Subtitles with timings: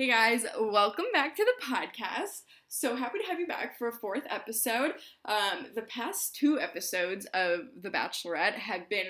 [0.00, 2.44] Hey guys, welcome back to the podcast.
[2.68, 4.92] So happy to have you back for a fourth episode.
[5.26, 9.08] Um, the past two episodes of The Bachelorette have been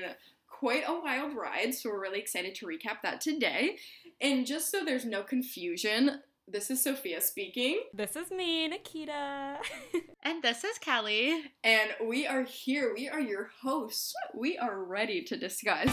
[0.48, 3.76] quite a wild ride, so we're really excited to recap that today.
[4.20, 7.82] And just so there's no confusion, this is Sophia speaking.
[7.94, 9.58] This is me, Nikita.
[10.24, 11.40] and this is Kelly.
[11.62, 12.92] And we are here.
[12.96, 14.12] We are your hosts.
[14.34, 15.88] We are ready to discuss.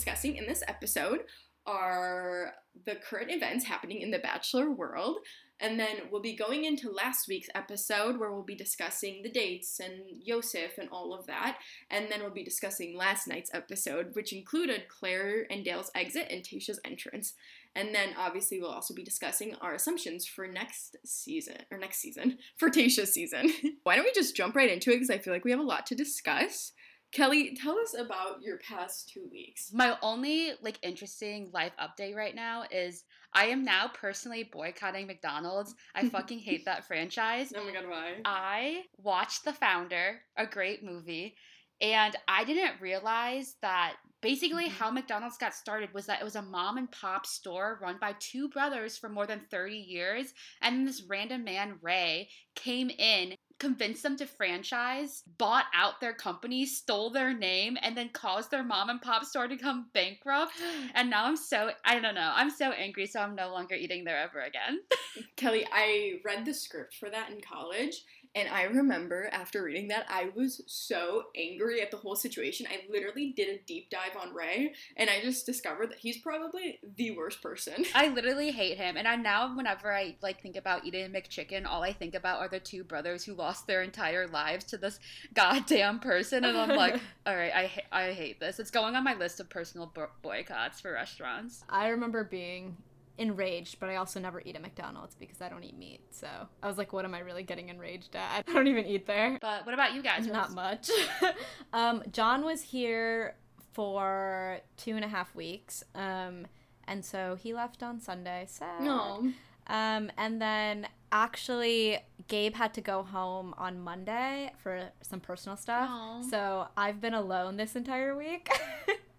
[0.00, 1.24] Discussing in this episode
[1.66, 2.54] are
[2.86, 5.18] the current events happening in the Bachelor world.
[5.60, 9.78] And then we'll be going into last week's episode where we'll be discussing the dates
[9.78, 11.58] and Yosef and all of that.
[11.90, 16.42] And then we'll be discussing last night's episode, which included Claire and Dale's exit and
[16.42, 17.34] Tayshia's entrance.
[17.74, 22.38] And then obviously we'll also be discussing our assumptions for next season, or next season,
[22.56, 23.52] for Tayshia's season.
[23.82, 25.62] Why don't we just jump right into it because I feel like we have a
[25.62, 26.72] lot to discuss.
[27.12, 29.72] Kelly, tell us about your past two weeks.
[29.72, 35.74] My only like interesting life update right now is I am now personally boycotting McDonald's.
[35.94, 37.52] I fucking hate that franchise.
[37.56, 38.14] Oh my god, why?
[38.24, 41.34] I watched The Founder, a great movie,
[41.80, 44.72] and I didn't realize that basically Mhm.
[44.72, 48.14] how McDonald's got started was that it was a mom and pop store run by
[48.20, 50.32] two brothers for more than 30 years.
[50.60, 56.14] And then this random man, Ray, came in, convinced them to franchise, bought out their
[56.14, 60.52] company, stole their name, and then caused their mom and pop store to come bankrupt.
[60.94, 64.04] And now I'm so, I don't know, I'm so angry, so I'm no longer eating
[64.04, 64.80] there ever again.
[65.36, 68.02] Kelly, I read the script for that in college,
[68.34, 72.66] and I remember after reading that, I was so angry at the whole situation.
[72.70, 76.78] I literally did a deep dive on Ray, and I just discovered that he's probably
[76.96, 77.84] the worst person.
[77.94, 81.66] I literally hate him, and I now whenever I like think about eating a McChicken,
[81.66, 85.00] all I think about are the two brothers who lost their entire lives to this
[85.34, 88.60] goddamn person, and I'm like, all right, I ha- I hate this.
[88.60, 91.64] It's going on my list of personal bo- boycotts for restaurants.
[91.68, 92.76] I remember being
[93.20, 96.00] enraged, but I also never eat at McDonald's because I don't eat meat.
[96.10, 96.26] So
[96.62, 98.44] I was like, what am I really getting enraged at?
[98.48, 99.38] I don't even eat there.
[99.40, 100.26] But what about you guys?
[100.26, 100.90] Not much.
[101.72, 103.36] um, John was here
[103.72, 105.84] for two and a half weeks.
[105.94, 106.46] Um,
[106.88, 108.46] and so he left on Sunday.
[108.48, 108.82] Sad.
[108.82, 109.30] No.
[109.66, 115.88] Um, and then actually, Gabe had to go home on Monday for some personal stuff.
[115.90, 116.22] Aw.
[116.22, 118.48] So I've been alone this entire week.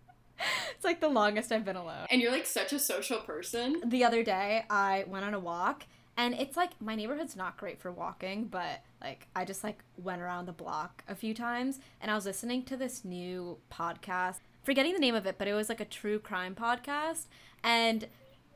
[0.76, 2.08] it's like the longest I've been alone.
[2.10, 3.82] And you're like such a social person.
[3.86, 5.86] The other day, I went on a walk,
[6.18, 10.22] and it's like my neighborhood's not great for walking, but like I just like went
[10.22, 14.38] around the block a few times, and I was listening to this new podcast.
[14.64, 17.26] Forgetting the name of it, but it was like a true crime podcast,
[17.64, 18.08] and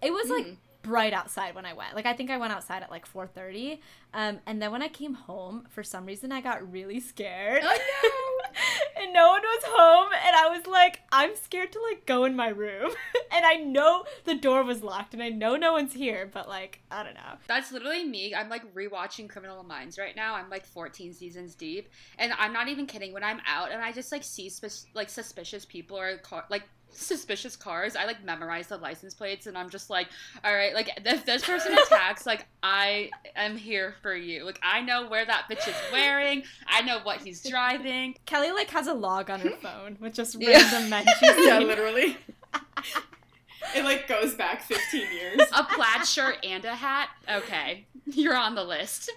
[0.01, 0.57] it was like Mm.
[0.85, 1.95] Bright outside when I went.
[1.95, 3.79] Like I think I went outside at like 4:30.
[4.13, 7.63] Um and then when I came home, for some reason I got really scared.
[7.65, 9.01] Oh, no.
[9.03, 12.35] and no one was home and I was like I'm scared to like go in
[12.35, 12.91] my room.
[13.31, 16.81] and I know the door was locked and I know no one's here, but like
[16.91, 17.37] I don't know.
[17.47, 18.35] That's literally me.
[18.35, 20.35] I'm like rewatching Criminal Minds right now.
[20.35, 23.11] I'm like 14 seasons deep, and I'm not even kidding.
[23.11, 24.51] When I'm out and I just like see
[24.93, 29.57] like suspicious people or car- like suspicious cars, I like memorize the license plates, and
[29.57, 30.07] I'm just like,
[30.43, 34.43] all right, like if this person attacks, like I am here for you.
[34.45, 36.43] Like I know where that bitch is wearing.
[36.67, 38.15] I know what he's driving.
[38.25, 40.51] Kelly like has a log on her phone with just Yeah.
[40.61, 42.17] random men she's yeah, literally.
[43.75, 45.41] it like goes back 15 years.
[45.55, 47.09] A plaid shirt and a hat.
[47.29, 49.11] Okay, you're on the list.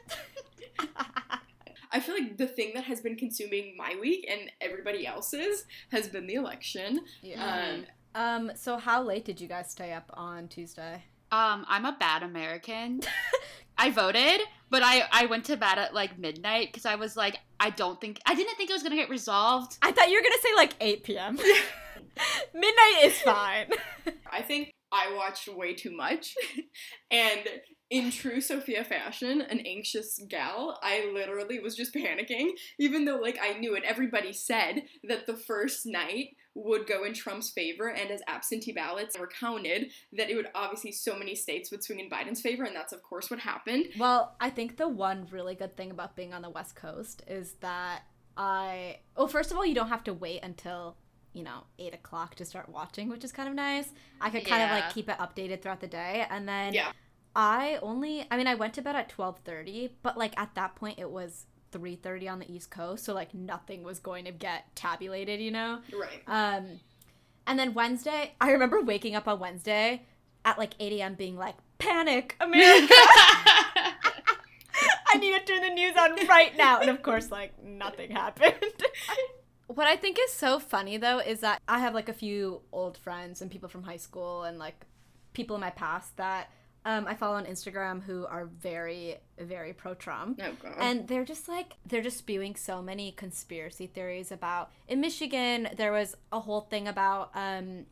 [1.92, 6.08] I feel like the thing that has been consuming my week and everybody else's has
[6.08, 7.00] been the election.
[7.22, 7.84] Yeah.
[8.14, 11.04] Um, Um so how late did you guys stay up on Tuesday?
[11.30, 13.00] Um, I'm a bad American.
[13.78, 14.40] I voted,
[14.70, 18.00] but I I went to bed at like midnight because I was like, I don't
[18.00, 19.76] think I didn't think it was gonna get resolved.
[19.82, 21.36] I thought you were gonna say like 8 p.m.
[22.54, 23.70] Midnight is fine.
[24.30, 26.34] I think I watched way too much.
[27.10, 27.40] and
[27.90, 33.38] in true Sophia fashion, an anxious gal, I literally was just panicking, even though like
[33.42, 38.10] I knew and everybody said that the first night would go in Trump's favor and
[38.10, 42.10] as absentee ballots were counted, that it would obviously so many states would swing in
[42.10, 43.86] Biden's favor, and that's of course what happened.
[43.98, 47.52] Well, I think the one really good thing about being on the West Coast is
[47.60, 48.02] that
[48.36, 48.98] I.
[49.16, 50.96] Well, first of all, you don't have to wait until,
[51.32, 53.90] you know, 8 o'clock to start watching, which is kind of nice.
[54.20, 56.26] I could kind of like keep it updated throughout the day.
[56.28, 56.92] And then Yeah.
[57.38, 58.26] I only.
[58.32, 61.46] I mean, I went to bed at 12.30, but like at that point it was
[61.72, 63.04] 3.30 on the East Coast.
[63.04, 65.78] So like nothing was going to get tabulated, you know?
[65.92, 66.20] Right.
[66.26, 66.80] Um,
[67.46, 70.02] and then Wednesday, I remember waking up on Wednesday
[70.44, 71.14] at like 8 a.m.
[71.14, 72.88] being like, panic, America.
[75.10, 76.80] I need a turn the news on right now.
[76.80, 78.54] And of course, like, nothing happened.
[79.68, 82.96] what I think is so funny though is that I have like a few old
[82.98, 84.86] friends and people from high school and like
[85.34, 86.50] people in my past that
[86.84, 90.40] um, I follow on Instagram who are very, very pro Trump.
[90.42, 94.70] Oh, And they're just like, they're just spewing so many conspiracy theories about.
[94.86, 97.84] In Michigan, there was a whole thing about um,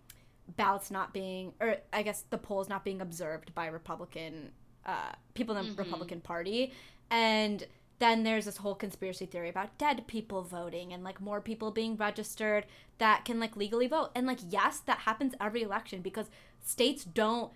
[0.56, 4.52] ballots not being, or I guess the polls not being observed by Republican
[4.86, 5.78] uh, people in the Mhm.
[5.78, 6.72] Republican Party.
[7.10, 7.66] And
[7.98, 11.96] then there's this whole conspiracy theory about dead people voting and like more people being
[11.96, 12.66] registered
[12.98, 14.10] that can like legally vote.
[14.14, 16.26] And like, yes, that happens every election because
[16.64, 17.52] states don't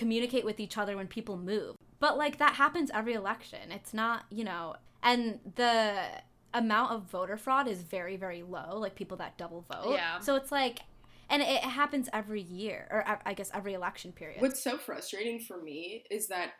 [0.00, 1.76] communicate with each other when people move.
[2.00, 3.70] But like that happens every election.
[3.70, 6.06] It's not, you know, and the
[6.52, 9.92] amount of voter fraud is very very low, like people that double vote.
[9.92, 10.18] Yeah.
[10.18, 10.80] So it's like
[11.28, 14.40] and it happens every year or uh, I guess every election period.
[14.40, 16.52] What's so frustrating for me is that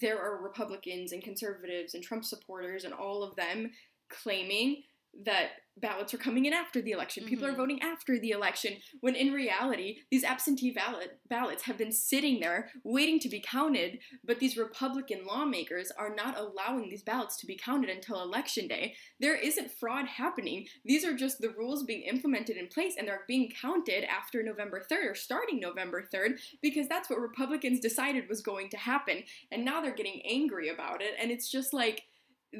[0.00, 3.70] there are Republicans and conservatives and Trump supporters and all of them
[4.10, 4.82] claiming
[5.24, 7.24] that ballots are coming in after the election.
[7.24, 7.56] People are Mhm.
[7.56, 12.70] voting after the election, when in reality, these absentee ballot ballots have been sitting there
[12.84, 17.56] waiting to be counted, but these Republican lawmakers are not allowing these ballots to be
[17.56, 18.94] counted until election day.
[19.18, 20.68] There isn't fraud happening.
[20.84, 24.80] These are just the rules being implemented in place and they're being counted after November
[24.80, 29.24] 3rd or starting November 3rd because that's what Republicans decided was going to happen.
[29.50, 32.04] And now they're getting angry about it and it's just like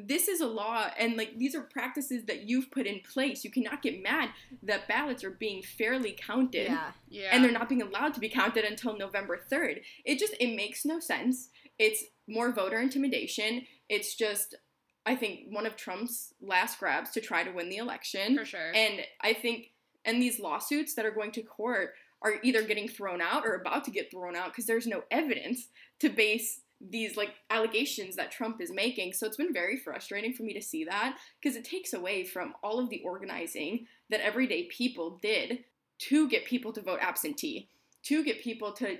[0.03, 3.43] this is a law and like these are practices that you've put in place.
[3.43, 4.29] You cannot get mad
[4.63, 6.91] that ballots are being fairly counted yeah.
[7.09, 7.29] Yeah.
[7.31, 9.81] and they're not being allowed to be counted until November 3rd.
[10.03, 11.49] It just it makes no sense.
[11.79, 13.63] It's more voter intimidation.
[13.89, 14.55] It's just
[15.05, 18.37] I think one of Trump's last grabs to try to win the election.
[18.37, 18.71] for sure.
[18.73, 19.71] And I think
[20.03, 23.83] and these lawsuits that are going to court are either getting thrown out or about
[23.85, 25.67] to get thrown out because there's no evidence
[25.99, 29.13] to base these like allegations that Trump is making.
[29.13, 32.53] So it's been very frustrating for me to see that because it takes away from
[32.63, 35.63] all of the organizing that everyday people did
[35.97, 37.69] to get people to vote absentee,
[38.03, 38.97] to get people to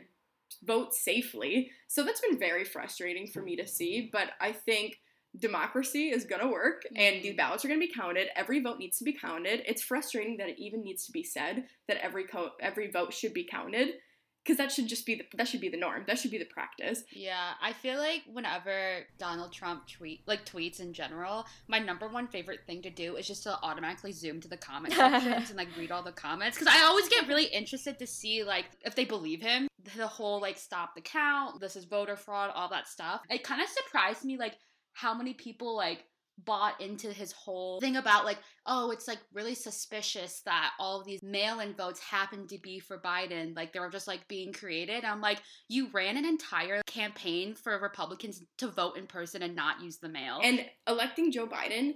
[0.64, 1.72] vote safely.
[1.88, 5.00] So that's been very frustrating for me to see, but I think
[5.38, 7.38] democracy is going to work and these Mhm.
[7.38, 8.30] ballots are going to be counted.
[8.38, 9.64] Every vote needs to be counted.
[9.68, 13.34] It's frustrating that it even needs to be said that every co- every vote should
[13.34, 14.00] be counted
[14.46, 16.04] because that should just be the, that should be the norm.
[16.06, 17.04] That should be the practice.
[17.12, 22.28] Yeah, I feel like whenever Donald Trump tweet like tweets in general, my number one
[22.28, 25.70] favorite thing to do is just to automatically zoom to the comment sections and like
[25.78, 29.06] read all the comments because I always get really interested to see like if they
[29.06, 29.68] believe him.
[29.98, 33.22] The whole like stop the count, this is voter fraud, all that stuff.
[33.30, 34.58] It kind of surprised me like
[34.94, 36.06] how many people like
[36.44, 41.06] bought into his whole thing about like oh it's like really suspicious that all of
[41.06, 43.56] these mail-in votes happen to be for Biden.
[43.56, 45.06] Like they were just like being created.
[45.06, 45.40] I'm like
[45.70, 50.10] you ran an entire campaign for Republicans to vote in person and not use the
[50.10, 50.40] mail.
[50.44, 51.96] And electing Joe Biden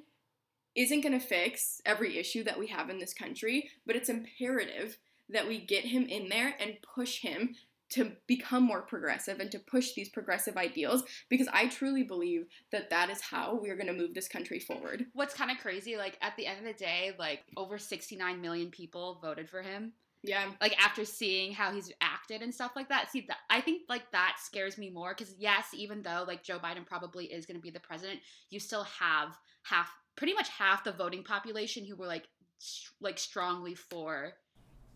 [0.75, 4.97] isn't going to fix every issue that we have in this country, but it's imperative
[5.29, 7.55] that we get him in there and push him
[7.89, 12.89] to become more progressive and to push these progressive ideals because I truly believe that
[12.91, 15.05] that is how we're going to move this country forward.
[15.13, 18.69] what's kind of crazy like at the end of the day like over 69 million
[18.69, 19.93] people voted for him
[20.23, 20.51] Yeah.
[20.61, 24.11] like after seeing how he's acted and stuff like that see that i think like
[24.11, 27.61] that scares me more because yes even though like joe biden probably is going to
[27.61, 28.19] be the president
[28.49, 32.27] you still have half pretty much half the voting population who were like
[32.59, 34.33] st- like strongly for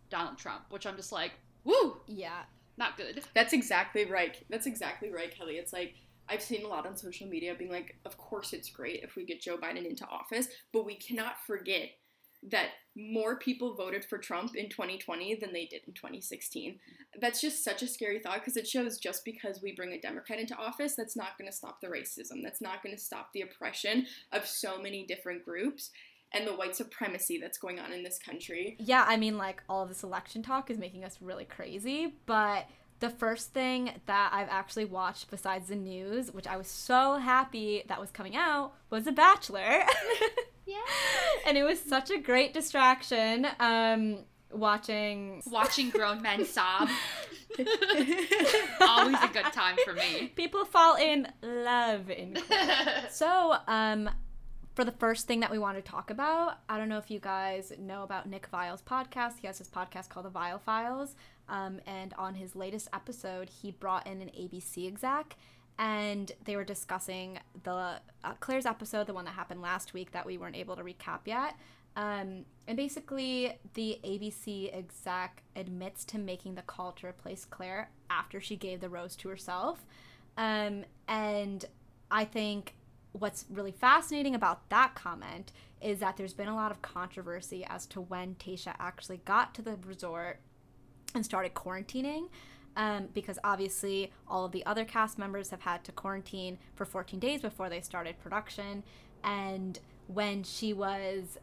[0.10, 1.32] donald trump which i'm just like
[1.64, 2.44] woo Yeah.
[2.78, 4.38] Not good That's exactly right.
[4.50, 5.56] That's exactly right, Kelly.
[5.56, 5.96] It's like
[6.30, 9.26] I've seen a lot on social media being like, of course it's great if we
[9.26, 11.90] get Joe Biden into office, but we cannot forget
[12.52, 16.78] that more people voted for Trump in 2020 than they did in 2016.
[17.20, 20.40] That's just such a scary thought because it shows just because we bring a Democrat
[20.40, 22.44] into office, that's not going to stop the racism.
[22.44, 25.92] That's not going to stop the oppression of so many different groups
[26.34, 28.76] and the white supremacy that's going on in this country.
[28.80, 32.68] Yeah, I mean, like, all of this election talk is making us really crazy, but
[33.00, 37.84] the first thing that I've actually watched besides the news, which I was so happy
[37.88, 39.84] that was coming out, was The Bachelor.
[40.66, 40.78] yeah
[41.46, 44.20] and it was such a great distraction um,
[44.52, 45.42] watching.
[45.48, 46.90] watching grown men sob
[48.82, 52.38] always a good time for me People fall in love in
[53.12, 54.10] So, um,
[54.74, 57.20] for the first thing that we want to talk about, I don't know if you
[57.20, 59.40] guys know about Nick Viall's podcast.
[59.40, 61.16] He has his podcast called The Viall Files.
[61.48, 65.36] Um, and on his latest episode, he brought in an ABC exec
[65.78, 70.26] and they were discussing the uh, Claire's episode, the one that happened last week that
[70.26, 71.56] we weren't able to recap yet.
[71.96, 78.40] Um, and basically, the ABC exec admits to making the call to replace Claire after
[78.42, 79.86] she gave the rose to herself.
[80.38, 81.66] Um, and
[82.10, 82.74] I think
[83.14, 85.52] what's really fascinating about that comment
[85.82, 89.62] is that there's been a lot of controversy as to when Tayshia actually got to
[89.62, 90.40] the resort
[91.16, 92.30] and started quarantining.
[92.76, 97.20] Um, because obviously all of the other cast members have had to quarantine for 14
[97.20, 98.82] days before they started production.
[99.24, 101.38] And when she was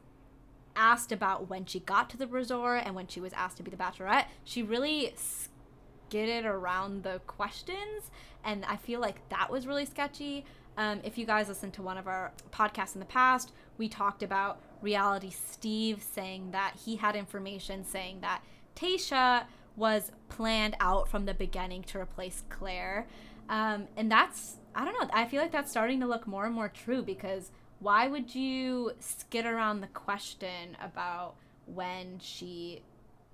[0.75, 3.71] asked about when she got to the resort and when she was asked to be
[3.71, 8.11] the bachelorette, she really skidded around the questions.
[8.45, 10.45] And I feel like that was really sketchy.
[10.81, 14.23] Um, if you guys listened to one of our podcasts in the past, we talked
[14.23, 18.41] about reality Steve saying that he had information saying that
[18.75, 19.45] Tayshia
[19.77, 23.07] was planned out from the beginning to replace Claire.
[23.51, 26.55] Um, and that's, I don't know, I feel like that's starting to look more and
[26.55, 31.35] more true because why would you skid around the question about
[31.67, 32.81] when she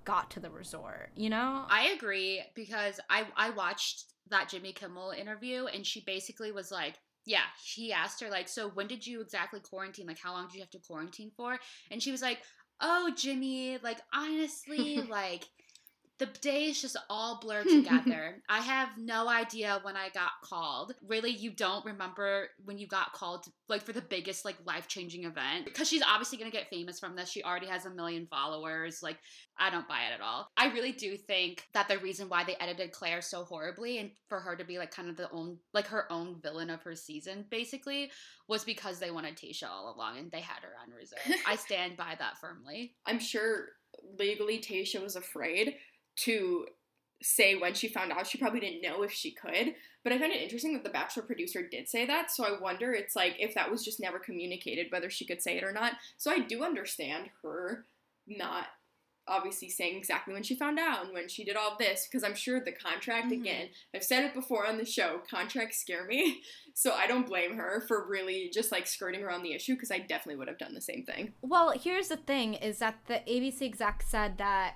[0.03, 1.63] got to the resort, you know?
[1.69, 6.95] I agree because I I watched that Jimmy Kimmel interview and she basically was like,
[7.27, 10.07] yeah, he asked her like, so when did you exactly quarantine?
[10.07, 11.59] Like how long did you have to quarantine for?
[11.91, 12.39] And she was like,
[12.81, 15.43] "Oh, Jimmy, like honestly, like
[16.19, 18.41] the days just all blur together.
[18.49, 20.93] I have no idea when I got called.
[21.07, 25.25] Really, you don't remember when you got called, like for the biggest, like life changing
[25.25, 25.65] event?
[25.65, 27.29] Because she's obviously gonna get famous from this.
[27.29, 29.03] She already has a million followers.
[29.03, 29.17] Like,
[29.59, 30.47] I don't buy it at all.
[30.57, 34.39] I really do think that the reason why they edited Claire so horribly and for
[34.39, 37.45] her to be like kind of the own, like her own villain of her season,
[37.49, 38.11] basically,
[38.47, 41.39] was because they wanted Tayshia all along and they had her on reserve.
[41.47, 42.95] I stand by that firmly.
[43.05, 43.65] I'm sure
[44.19, 45.75] legally Tayshia was afraid
[46.17, 46.65] to
[47.21, 48.27] say when she found out.
[48.27, 49.73] She probably didn't know if she could.
[50.03, 52.31] But I find it interesting that the Bachelor producer did say that.
[52.31, 55.57] So I wonder it's like if that was just never communicated, whether she could say
[55.57, 55.93] it or not.
[56.17, 57.85] So I do understand her
[58.27, 58.67] not
[59.29, 62.33] obviously saying exactly when she found out and when she did all this because I'm
[62.35, 63.41] sure the contract Mhm.
[63.41, 66.41] again I've said it before on the show contracts scare me
[66.73, 69.99] so I don't blame her for really just like skirting around the issue because I
[69.99, 73.63] definitely would have done the same thing Well, here's the thing is that the ABC
[73.65, 74.75] exec said that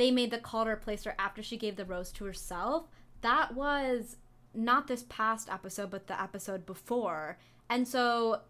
[0.00, 2.84] they made the call to replace her after she gave the rose to herself.
[3.20, 4.16] That was
[4.54, 7.36] not this past episode, but the episode before.
[7.68, 8.40] And so,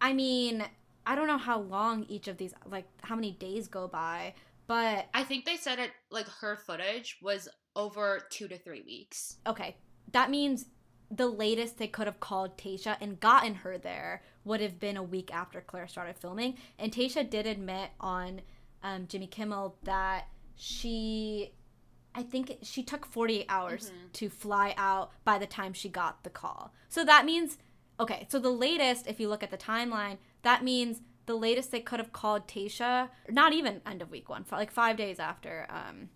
[0.00, 0.64] I mean,
[1.04, 4.34] I don't know how long each of these, like, how many days go by,
[4.68, 9.38] but I think they said it like her footage was over two to three weeks.
[9.48, 9.76] okay,
[10.12, 10.66] that means
[11.10, 15.02] the latest they could have called Tayshia and gotten her there would have been a
[15.02, 16.56] week after Claire started filming.
[16.78, 18.42] And Tayshia did admit on
[18.84, 21.52] um, Jimmy Kimmel that she,
[22.14, 24.12] I think she took 48 hours Mhm.
[24.14, 26.72] to fly out by the time she got the call.
[26.88, 27.58] So that means,
[27.98, 31.80] okay, so the latest, if you look at the timeline, that means the latest they
[31.80, 36.10] could have called Tayshia, not even end of week one, like five days after um,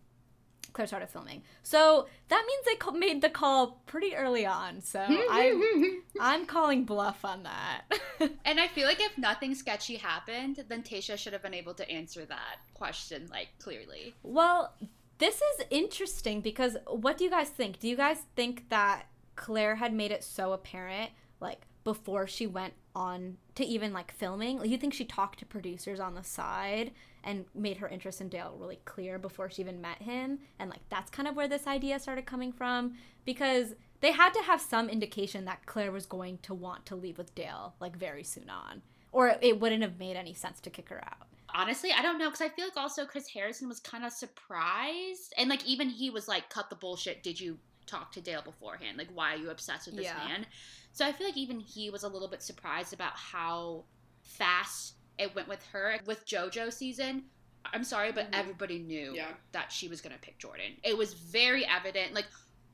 [0.74, 1.42] Claire started filming.
[1.62, 4.82] So that means they made the call pretty early on.
[4.82, 5.84] So hmm, hmm, I, hmm,
[6.20, 7.82] I'm calling bluff on that.
[8.44, 11.90] And I feel like if nothing sketchy happened, then Tayshia should have been able to
[11.90, 14.14] answer that question like clearly.
[14.22, 14.74] well,
[15.18, 17.78] this is interesting because what do you guys think?
[17.78, 22.74] Do you guys think that Claire had made it so apparent, like before she went
[22.94, 24.58] on to even like filming?
[24.58, 26.92] Like, you think she talked to producers on the side
[27.24, 30.38] and made her interest in Dale really clear before she even met him?
[30.58, 34.42] And like that's kind of where this idea started coming from because they had to
[34.42, 38.22] have some indication that Claire was going to want to leave with Dale like very
[38.24, 41.26] soon on, or it wouldn't have made any sense to kick her out.
[41.56, 45.32] Honestly, I don't know because I feel like also Chris Harrison was kind of surprised,
[45.38, 48.98] and like even he was like, "Cut the bullshit." Did you talk to Dale beforehand?
[48.98, 50.16] Like, why are you obsessed with this Yeah.
[50.16, 50.46] man?
[50.92, 53.84] So I feel like even he was a little bit surprised about how
[54.22, 57.24] fast it went with her with JoJo season.
[57.66, 58.34] I'm sorry, but Mhm.
[58.38, 60.78] everybody knew yeah that she was gonna pick Jordan.
[60.82, 62.12] It was very evident.
[62.14, 62.26] Like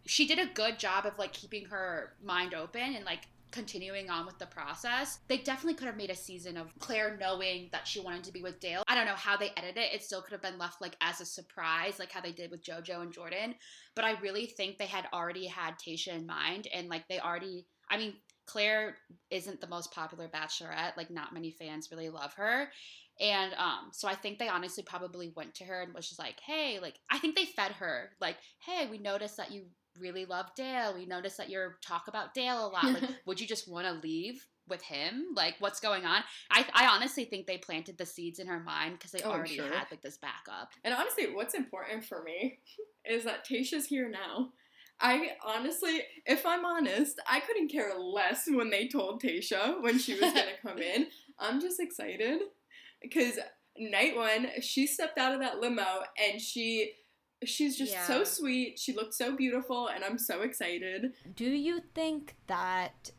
[0.06, 4.26] she did a good job of like keeping her mind open and like continuing on
[4.26, 5.18] with the process.
[5.26, 8.42] They definitely could have made a season of Claire knowing that she wanted to be
[8.42, 8.85] with Dale.
[8.87, 9.92] I don't know how they edited it.
[9.92, 12.62] It still could have been left like as a surprise, like how they did with
[12.64, 13.56] JoJo and Jordan.
[13.97, 17.66] But I really think they had already had Tayshia in mind and like they already
[17.92, 18.14] I mean,
[18.50, 18.97] Claire
[19.30, 20.97] isn't the most popular bachelorette.
[20.97, 22.69] Like not many fans really love her.
[23.21, 26.40] And um, so I think they honestly probably went to her and was just like,
[26.40, 29.66] hey, like, I think they fed her, like, hey, we noticed that you
[29.99, 30.95] really love Dale.
[30.95, 32.85] We noticed that you talk about Dale a lot.
[32.85, 35.26] Like, would you just want to leave with him?
[35.35, 36.23] Like, what's going on?
[36.50, 39.57] I, I honestly think they planted the seeds in her mind because they Oh, already
[39.57, 39.71] sure.
[39.71, 40.71] had, like, this backup.
[40.83, 42.61] And honestly, what's important for me
[43.04, 44.50] is that Tayshia's here now.
[45.00, 50.12] I honestly, if I'm honest, I couldn't care less when they told Tayshia when she
[50.14, 51.07] was gonna come in.
[51.38, 52.40] I'm just excited
[53.00, 53.38] because
[53.78, 55.87] night one, she stepped out of that limo
[56.23, 56.92] and she
[57.45, 58.07] she's just Yeah.
[58.07, 58.78] so sweet.
[58.78, 61.12] She looked so beautiful and I'm so excited.
[61.35, 63.12] Do you think that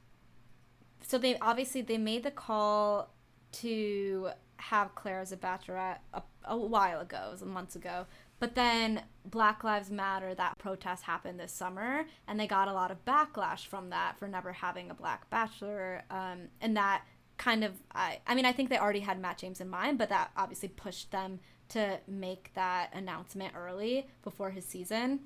[1.07, 3.13] so they obviously they made the call
[3.53, 8.05] to have Claire as a bachelorette a, a while ago, it was months ago.
[8.41, 12.89] But then Black Lives Matter, that protest happened this summer, and they got a lot
[12.89, 16.01] of backlash from that for never having a black bachelor.
[16.10, 17.03] Um, and that
[17.38, 20.10] kind of, I, I mean, I think they already had Matt James in mind, but
[20.10, 25.19] that obviously pushed them to make that announcement early before his season,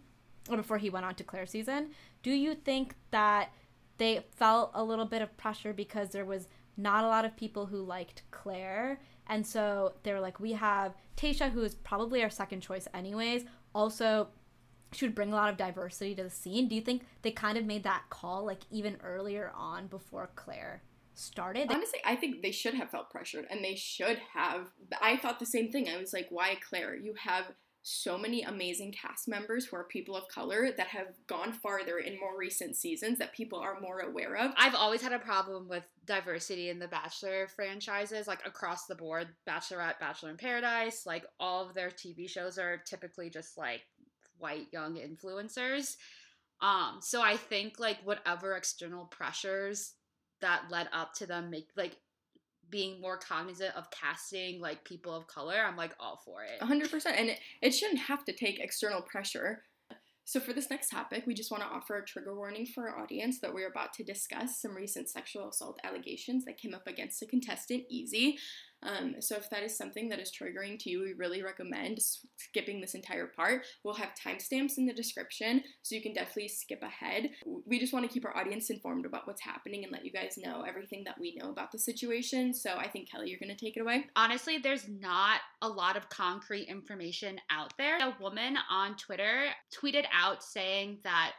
[0.49, 1.91] or before he went on to Clare's season.
[2.21, 3.49] Do you think that
[3.97, 7.65] they felt a little bit of pressure because there was not a lot of people
[7.65, 8.99] who liked Claire.
[9.27, 13.45] And so they were like, we have Tayshia, who is probably our second choice, anyways.
[13.73, 14.27] Also,
[14.91, 16.67] she would bring a lot of diversity to the scene.
[16.67, 20.83] Do you think they kind of made that call like even earlier on before Claire
[21.13, 21.71] started?
[21.71, 24.67] Honestly, I think they should have felt pressured and they should have.
[25.01, 25.89] I thought the same thing.
[25.89, 26.95] I was like, why Claire?
[26.95, 27.45] You have
[27.87, 32.19] so many amazing cast members who are people of color that have gone farther in
[32.19, 34.51] more recent seasons that people are more aware of.
[34.57, 39.27] I've always had a problem with diversity in the Bachelor franchises, like across the board
[39.47, 43.81] Bachelorette, Bachelor in Paradise, like all of their TV shows are typically just like
[44.39, 45.95] white young influencers.
[46.61, 49.93] Um, so I think like whatever external pressures
[50.41, 51.97] that led up to them make like
[52.69, 56.59] being more cognizant of casting like people of color, I'm like all for it.
[56.61, 57.05] 100%.
[57.15, 59.63] And it, it shouldn't have to take external pressure.
[60.27, 62.99] So, for this next topic, we just want to offer a trigger warning for our
[62.99, 67.21] audience that we're about to discuss some recent sexual assault allegations that came up against
[67.21, 68.39] a contestant, Easy.
[68.85, 71.99] Um, so if that is something that is triggering to you, we really recommend
[72.37, 73.63] skipping this entire part.
[73.83, 77.31] We'll have timestamps in the description, so you can definitely skip ahead.
[77.65, 80.37] We just want to keep our audience informed about what's happening and let you guys
[80.37, 82.53] know everything that we know about the situation.
[82.53, 84.05] So I think Kelly, you're going to take it away.
[84.15, 87.97] Honestly, there's not a lot of concrete information out there.
[87.97, 91.33] A woman on Twitter tweeted out saying that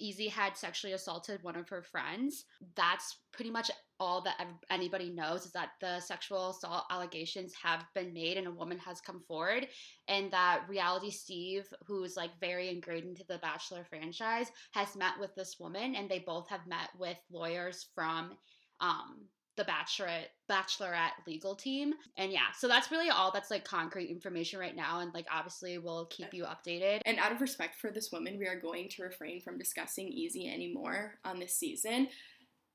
[0.00, 2.46] Easy had sexually assaulted one of her friends.
[2.74, 3.70] That's pretty much
[4.00, 4.36] all that
[4.70, 9.00] anybody knows is that the sexual assault allegations have been made and a woman has
[9.00, 9.66] come forward
[10.08, 15.34] and that reality steve who's like very ingrained into the bachelor franchise has met with
[15.36, 18.32] this woman and they both have met with lawyers from
[18.80, 21.94] um, the bachelorette bachelorette legal team.
[22.16, 25.78] And yeah so that's really all that's like concrete information right now and like obviously
[25.78, 27.00] we'll keep you updated.
[27.06, 30.52] And out of respect for this woman we are going to refrain from discussing easy
[30.52, 32.08] anymore on this season.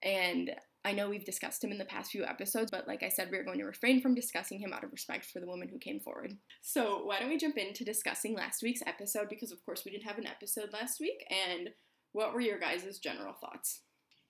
[0.02, 0.52] And
[0.86, 3.44] I know we've discussed him in the past few episodes, but like I said, we're
[3.44, 6.38] going to refrain from discussing him out of respect for the woman who came forward.
[6.62, 9.28] So, why don't we jump into discussing last week's episode?
[9.30, 11.26] Because, of course, we didn't have an episode last week.
[11.30, 11.72] And
[12.14, 13.82] what were your guys' general thoughts?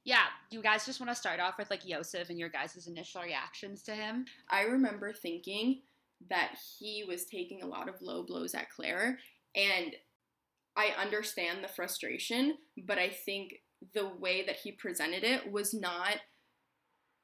[0.06, 3.22] Yeah, you guys just want to start off with like Yosef and your guys' initial
[3.22, 4.26] reactions to him?
[4.50, 5.82] I remember thinking
[6.30, 9.20] that he was taking a lot of low blows at Claire,
[9.56, 9.94] and
[10.76, 13.56] I understand the frustration, but I think
[13.94, 16.18] the way that he presented it was not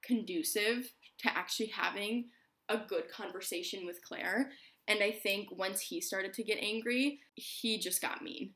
[0.06, 2.26] conducive to actually having
[2.70, 4.52] a good conversation with Claire.
[4.88, 8.52] And I think once he started to get angry, he just got mean.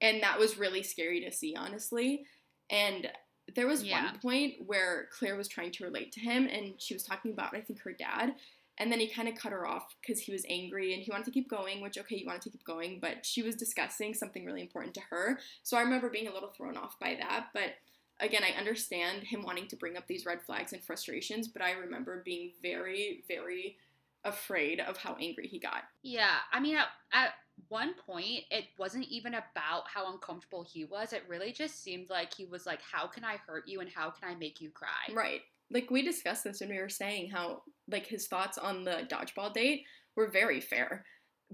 [0.00, 2.24] And that was really scary to see, honestly.
[2.70, 3.10] And
[3.54, 4.04] there was yeah.
[4.04, 7.54] one point where Claire was trying to relate to him and she was talking about,
[7.54, 8.34] I think, her dad.
[8.78, 11.26] And then he kind of cut her off because he was angry and he wanted
[11.26, 14.44] to keep going, which, okay, you wanted to keep going, but she was discussing something
[14.44, 15.38] really important to her.
[15.62, 17.48] So I remember being a little thrown off by that.
[17.54, 17.74] But
[18.20, 21.72] again, I understand him wanting to bring up these red flags and frustrations, but I
[21.72, 23.76] remember being very, very
[24.24, 25.84] afraid of how angry he got.
[26.02, 27.30] Yeah, I mean, at, at
[27.68, 31.12] one point, it wasn't even about how uncomfortable he was.
[31.12, 34.10] It really just seemed like he was like, How can I hurt you and how
[34.10, 35.12] can I make you cry?
[35.12, 35.42] Right.
[35.70, 39.52] Like, we discussed this when we were saying how, like, his thoughts on the dodgeball
[39.52, 41.04] date were very fair.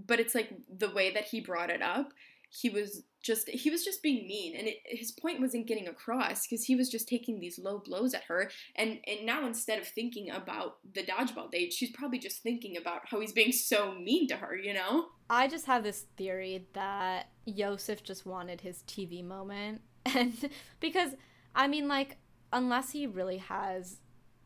[0.06, 2.12] But it's like the way that he brought it up,
[2.50, 6.46] he was just he was just being mean and it, his point wasn't getting across
[6.46, 9.86] because he was just taking these low blows at her and and now instead of
[9.86, 14.26] thinking about the dodgeball date she's probably just thinking about how he's being so mean
[14.26, 15.06] to her you know?
[15.28, 21.10] I just have this theory that yosef just wanted his tv moment and because
[21.54, 22.16] i mean like
[22.52, 23.98] unless he really has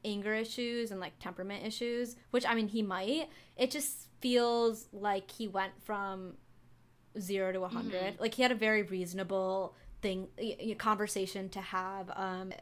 [0.05, 5.31] anger issues and like temperament issues which i mean he might it just feels like
[5.31, 6.35] he went from
[7.19, 8.23] zero to 100 mm-hmm.
[8.23, 10.29] like he had a very reasonable thing
[10.79, 12.53] conversation to have um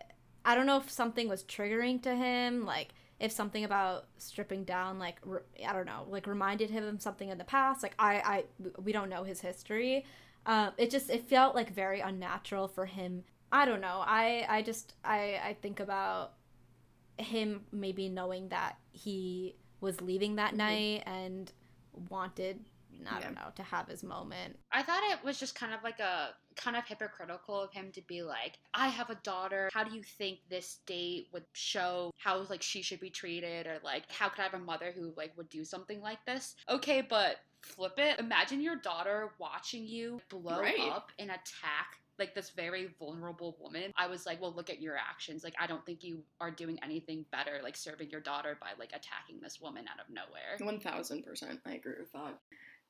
[0.45, 2.89] i don't know if something was triggering to him like
[3.19, 7.29] if something about stripping down like re- i don't know like reminded him of something
[7.29, 8.15] in the past like i
[8.61, 10.05] i we don't know his history
[10.47, 14.63] um it just it felt like very unnatural for him i don't know i i
[14.63, 16.33] just i i think about
[17.19, 20.59] him maybe knowing that he was leaving that mm-hmm.
[20.59, 21.53] night and
[22.09, 22.61] wanted
[23.09, 23.27] I Yeah.
[23.27, 24.59] don't know, to have his moment.
[24.71, 28.01] I thought it was just kind of like a kind of hypocritical of him to
[28.03, 29.69] be like, I have a daughter.
[29.73, 33.79] How do you think this date would show how like she should be treated or
[33.83, 36.55] like how could I have a mother who like would do something like this?
[36.69, 38.19] Okay, but flip it.
[38.19, 40.79] Imagine your daughter watching you blow Right.
[40.91, 43.91] up and attack like this very vulnerable woman.
[43.97, 45.43] I was like, well, look at your actions.
[45.43, 48.91] Like, I don't think you are doing anything better, like serving your daughter by like
[48.91, 50.59] attacking this woman out of nowhere.
[50.61, 52.39] One thousand percent, I agree with that.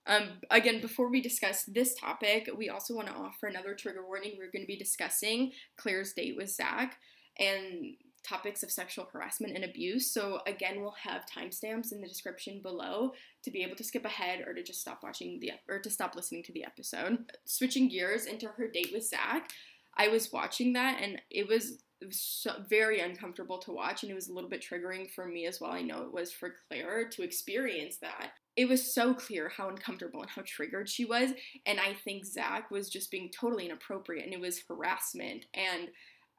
[0.06, 4.34] Um, again, before we discuss this topic, we also want to offer another trigger warning.
[4.36, 6.98] We're going to be discussing Claire's date with Zach
[7.38, 10.12] and topics of sexual harassment and abuse.
[10.12, 13.12] So again, we'll have timestamps in the description below
[13.42, 16.14] to be able to skip ahead or to just stop watching the or to stop
[16.14, 17.18] listening to the episode.
[17.44, 19.50] Switching gears into her date with Zach,
[19.96, 24.28] I was watching that and it was so, very uncomfortable to watch and it was
[24.28, 25.72] a little bit triggering for me as well.
[25.72, 28.32] I know it was for Claire to experience that.
[28.56, 31.30] It was so clear how uncomfortable and how triggered she was.
[31.66, 35.46] And I think Zach was just being totally inappropriate and it was harassment.
[35.54, 35.88] And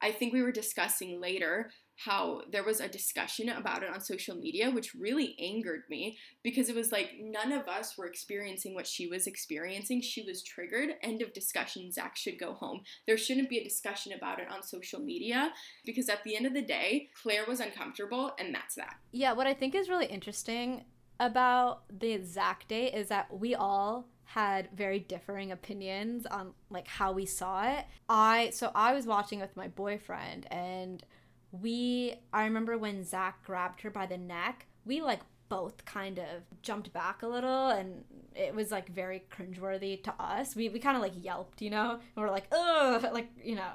[0.02, 4.36] I think we were discussing later how there was a discussion about it on social
[4.36, 8.88] media, which really angered me because it was like none of us were experiencing what
[8.88, 10.02] she was experiencing.
[10.02, 10.96] She was triggered.
[11.02, 11.92] End of discussion.
[11.92, 12.82] Zach should go home.
[13.08, 15.54] There shouldn't be a discussion about it on social media
[15.86, 18.96] because at the end of the day, Claire was uncomfortable, and that's that.
[19.12, 20.84] Yeah, what I think is really interesting
[21.26, 27.12] about the exact date is that we all had very differing opinions on like how
[27.12, 27.86] we saw it.
[28.10, 31.04] I so I was watching with my boyfriend and
[31.52, 36.26] we I remember when Zach grabbed her by the neck, we like both kind of
[36.64, 38.04] jumped back a little and
[38.36, 40.56] it was like very cringeworthy to us.
[40.56, 41.92] We we kind of like yelped, you know?
[42.16, 43.72] And we're like, ugh, like, you know.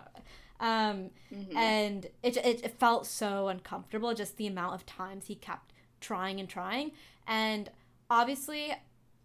[0.60, 1.54] Um Mhm.
[1.54, 6.40] and it, it, it felt so uncomfortable just the amount of times he kept trying
[6.40, 6.90] and trying
[7.28, 7.70] and
[8.10, 8.74] obviously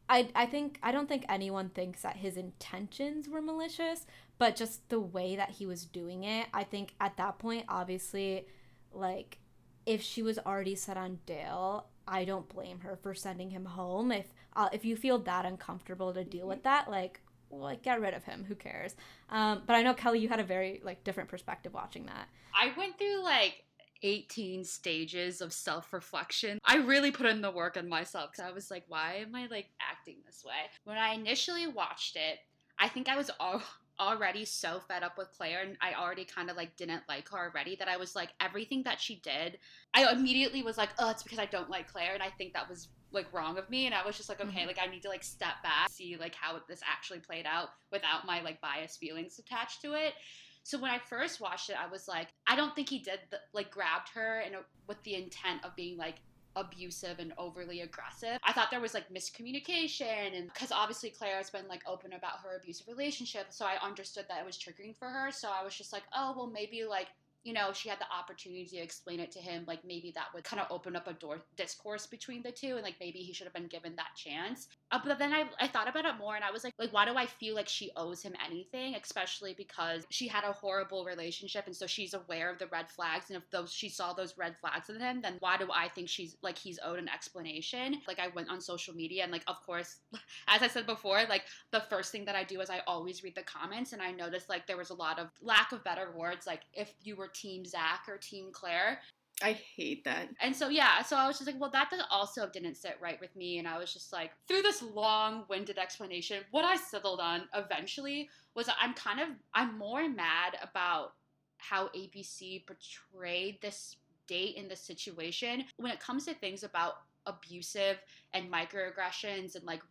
[0.10, 4.06] I, I think I don't think anyone thinks that his intentions were malicious,
[4.38, 8.46] but just the way that he was doing it, I think at that point, obviously,
[8.92, 9.40] like
[9.86, 14.12] if she was already set on Dale, I don't blame her for sending him home.
[14.12, 18.14] If uh, if you feel that uncomfortable to deal with that, like like get rid
[18.14, 18.44] of him.
[18.48, 18.96] Who cares?
[19.30, 22.28] Um, but I know Kelly, you had a very like different perspective watching that.
[22.54, 23.64] I went through like
[24.04, 26.60] 18 stages of self-reflection.
[26.64, 29.48] I really put in the work on myself because I was like, why am I
[29.48, 30.54] like acting this way?
[30.84, 32.40] When I initially watched it,
[32.78, 33.62] I think I was all
[34.00, 37.38] already so fed up with Claire and I already kind of like didn't like her
[37.38, 39.60] already that I was like everything that she did
[39.94, 42.68] I immediately was like oh it's because I don't like Claire and I think that
[42.68, 44.68] was like wrong of me and I was just like okay Mhm.
[44.68, 48.26] like I need to like step back see like how this actually played out without
[48.26, 50.16] my like biased feelings attached to it
[50.64, 53.40] so when I first watched it, I was like, I don't think he did the,
[53.54, 54.56] like grabbed her and
[54.88, 56.16] with the intent of being like
[56.56, 58.38] abusive and overly aggressive.
[58.44, 62.40] I thought there was like miscommunication and because obviously Claire has been like open about
[62.44, 65.32] her abusive relationship, so I understood that it was triggering for her.
[65.32, 67.08] So I was just like, oh well, maybe like
[67.44, 70.44] you know she had the opportunity to explain it to him like maybe that would
[70.44, 73.46] kind of open up a door discourse between the two and like maybe he should
[73.46, 74.68] have been given that chance.
[74.92, 77.06] Uh, but then I, I thought about it more and i was like like why
[77.06, 81.66] do i feel like she owes him anything especially because she had a horrible relationship
[81.66, 84.56] and so she's aware of the red flags and if those she saw those red
[84.60, 88.02] flags in him then why do i think she's like he's owed an explanation?
[88.08, 89.98] Like i went on social media and like of course
[90.48, 93.36] as i said before like the first thing that i do is i always read
[93.36, 96.48] the comments and i noticed like there was a lot of lack of better words
[96.48, 99.00] like if you were team zach or team claire
[99.42, 100.30] I hate that.
[100.42, 103.36] and so yeah, so I was just like, well, that also didn't sit right with
[103.36, 108.30] me, and I was just like, through this long-winded explanation, what I settled on eventually
[108.56, 111.14] was I'm kind of I'm more mad about
[111.58, 117.98] how ABC portrayed this date in this situation when it comes to things about abusive
[118.34, 119.82] and microaggressions and like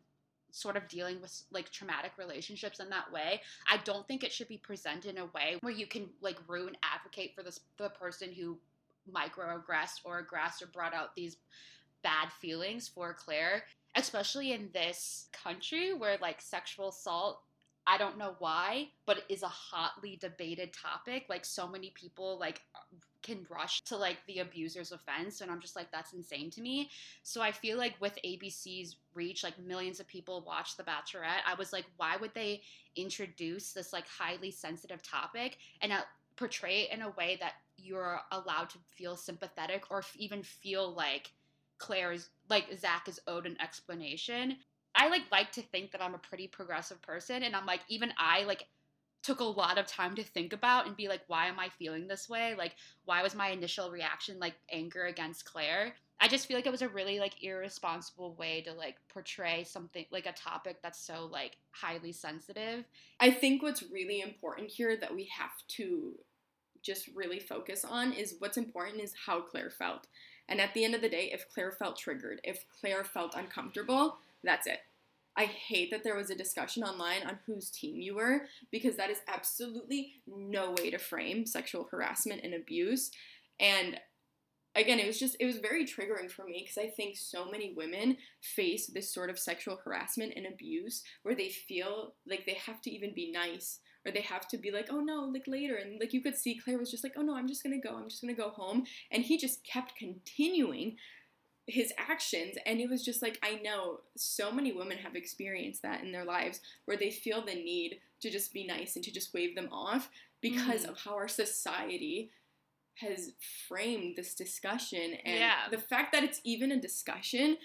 [0.53, 4.49] sort of dealing with like traumatic relationships in that way i don't think it should
[4.49, 8.31] be presented in a way where you can like ruin advocate for this the person
[8.33, 8.59] who
[9.11, 11.37] microaggressed or aggressed or brought out these
[12.03, 17.41] bad feelings for Claire, especially in this country where like sexual assault,
[17.87, 21.25] I don't know why, but it is a hotly debated topic.
[21.29, 22.61] Like so many people like
[23.23, 26.91] can rush to like the abuser's offense and I'm just like that's insane to me.
[27.23, 31.55] So I feel like with ABC's reach like millions of people watch The Bachelorette, I
[31.59, 32.63] was like why would they
[32.97, 36.03] introduce this like highly sensitive topic and uh,
[36.37, 40.93] portray it in a way that you're allowed to feel sympathetic or f- even feel
[40.95, 41.33] like
[41.79, 44.57] Claire's like Zach is owed an explanation.
[44.95, 48.13] I like like to think that I'm a pretty progressive person and I'm like even
[48.19, 48.67] I like
[49.23, 52.07] took a lot of time to think about and be like why am I feeling
[52.07, 52.55] this way?
[52.57, 55.95] Like why was my initial reaction like anger against Claire?
[56.21, 60.07] I just feel like it was a really like irresponsible way to like portray something
[60.13, 62.85] like a topic that's so like highly sensitive.
[63.19, 66.15] I think what's really important here that we have to
[66.81, 70.07] just really focus on is what's important is how Claire felt.
[70.49, 74.19] And at the end of the day, if Claire felt triggered, if Claire felt uncomfortable,
[74.45, 74.81] that's it.
[75.37, 79.11] I hate that there was a discussion online on whose team you were because that
[79.11, 83.11] is absolutely no way to frame sexual harassment and abuse.
[83.59, 83.99] And
[84.75, 87.73] again, it was just, it was very triggering for me because I think so many
[87.75, 92.83] women face this sort of sexual harassment and abuse where they feel like they have
[92.83, 95.77] to even be nice or they have to be like, oh no, like later.
[95.77, 97.97] And like you could see Claire was just like, oh no, I'm just gonna go,
[97.97, 98.85] I'm just gonna go home.
[99.11, 100.97] And he just kept continuing
[101.67, 106.03] his actions and it was just like i know so many women have experienced that
[106.03, 109.33] in their lives where they feel the need to just be nice and to just
[109.33, 110.89] wave them off because mm.
[110.89, 112.31] of how our society
[112.97, 113.33] has
[113.69, 115.69] framed this discussion and yeah.
[115.71, 117.57] the fact that it's even a discussion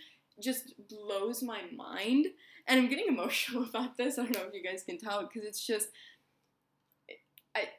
[0.42, 2.28] just blows my mind
[2.68, 5.48] and i'm getting emotional about this i don't know if you guys can tell because
[5.48, 5.90] it's just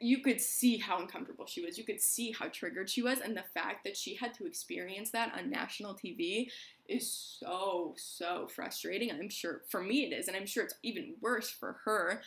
[0.01, 1.79] you could see how uncomfortable she was.
[1.79, 5.11] You could see how triggered she was, and the fact that she had to experience
[5.11, 6.51] that on national TV
[6.89, 9.11] is so so frustrating.
[9.11, 12.23] I'm sure for me it is, and I'm sure it's even worse for her.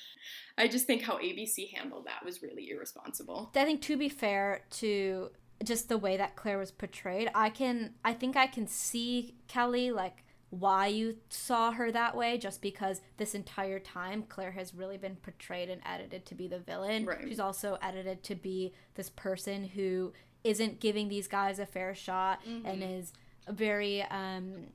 [0.57, 3.51] I just think how ABC handled that was really irresponsible.
[3.55, 5.31] I think to be fair to
[5.63, 9.91] just the way that Claire was portrayed, I can I think I can see Kelly
[9.91, 14.97] like why you saw her that way just because this entire time Claire has really
[14.97, 17.05] been portrayed and edited to be the villain.
[17.05, 17.19] Right.
[17.23, 22.39] She's also edited to be this person who isn't giving these guys a fair shot
[22.45, 22.65] mm-hmm.
[22.65, 23.13] and is
[23.49, 24.67] very um,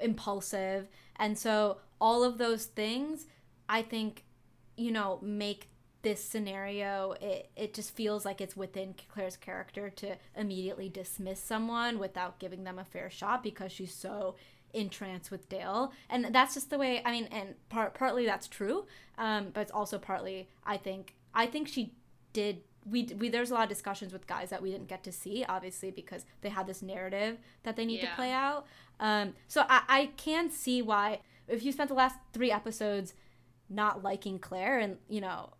[0.00, 0.88] impulsive.
[1.16, 3.26] And so all of those things
[3.68, 4.24] I think
[4.76, 5.68] you know make
[6.02, 11.98] this scenario it, it just feels like it's within claire's character to immediately dismiss someone
[11.98, 14.36] without giving them a fair shot because she's so
[14.72, 17.02] in trance with Dale, and that's just the way.
[17.04, 18.86] I mean, and part partly that's true,
[19.18, 21.94] um, but it's also partly I think I think she
[22.32, 22.60] did.
[22.88, 25.44] We, we there's a lot of discussions with guys that we didn't get to see
[25.48, 28.10] obviously because they had this narrative that they need yeah.
[28.10, 28.64] to play out
[29.00, 33.12] um, so I, I can see why if you spent the last three episodes
[33.68, 35.50] not liking claire and you know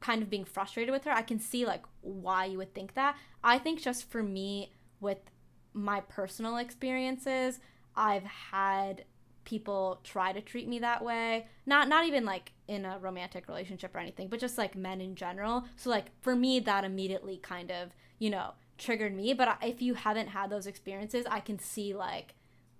[0.00, 3.16] kind of being frustrated with her i can see like why you would think that
[3.44, 5.18] i think just for me with
[5.72, 7.60] my personal experiences
[7.96, 9.04] I've had
[9.44, 11.46] people try to treat me that way.
[11.64, 15.14] Not not even like in a romantic relationship or anything, but just like men in
[15.14, 15.64] general.
[15.76, 19.94] So like for me that immediately kind of, you know, triggered me, but if you
[19.94, 22.34] haven't had those experiences, I can see like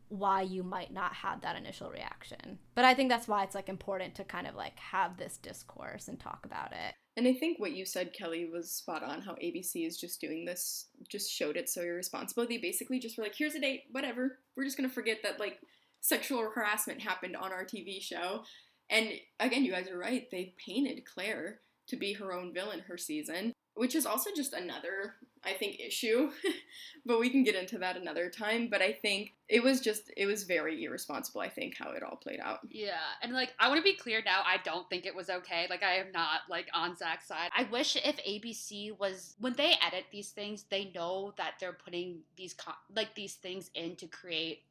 [0.09, 2.59] why you might not have that initial reaction.
[2.75, 6.09] But I think that's why it's like important to kind of like have this discourse
[6.09, 6.95] and talk about it.
[7.17, 9.23] And I think what you said, Kelly, was spot on.
[9.23, 12.47] How ABC is just doing this, just showed it so irresponsible.
[12.47, 14.39] They basically just were like, here's a date, whatever.
[14.57, 15.59] We're just gonna forget that like
[16.01, 18.43] sexual harassment happened on our TV show.
[18.91, 19.09] And
[19.41, 20.31] again, you guys are right.
[20.31, 25.15] They painted Claire to be her own villain her season which is also just another
[25.45, 26.31] i think issue
[27.07, 30.27] but we can get into that another time but i think it was just it
[30.27, 32.61] was very irresponsible i think how it all played out.
[32.71, 35.67] Yeah and like i want to be clear now i don't think it was okay
[35.71, 37.51] like i am not like on zach's side.
[37.57, 42.21] I wish if abc was when they edit these things they know that they're putting
[42.37, 42.55] these
[42.95, 44.63] like these things in to create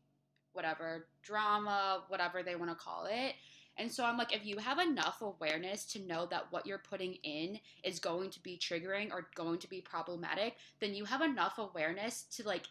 [0.54, 3.36] whatever drama whatever they want to call it
[3.78, 7.16] and so I'm like, if you have enough awareness to know that what you're putting
[7.24, 11.58] in is going to be triggering or going to be problematic, then you have enough
[11.58, 12.64] awareness to like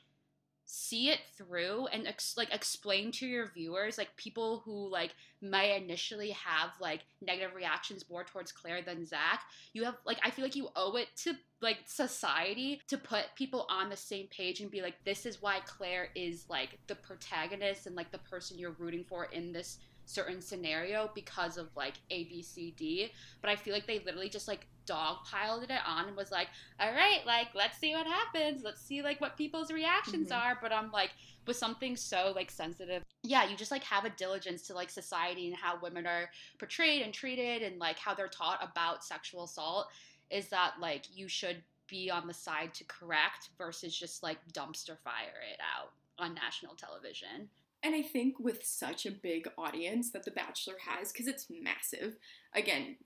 [0.66, 5.82] see it through and ex- like explain to your viewers like people who like might
[5.82, 9.42] initially have like negative reactions more towards claire than zach.
[9.74, 13.66] You have like i feel like you owe it to like society to put people
[13.68, 17.86] on the same page and be like this is why claire is like the protagonist
[17.86, 22.24] and like the person you're rooting for in this certain scenario because of like A,
[22.24, 23.10] B, C, D.
[23.40, 26.48] But I feel like they literally just like dog dogpiled it on and was like,
[26.80, 28.62] all right, like let's see what happens.
[28.62, 30.40] Let's see like what people's reactions mm-hmm.
[30.40, 30.58] are.
[30.60, 31.10] But I'm like,
[31.46, 35.48] with something so like sensitive, yeah, you just like have a diligence to like society
[35.48, 39.88] and how women are portrayed and treated and like how they're taught about sexual assault
[40.30, 44.98] is that like you should be on the side to correct versus just like dumpster
[44.98, 47.48] fire it out on national television.
[47.84, 52.16] And I think with such a big audience that The Bachelor has, because it's massive,
[52.54, 52.96] again,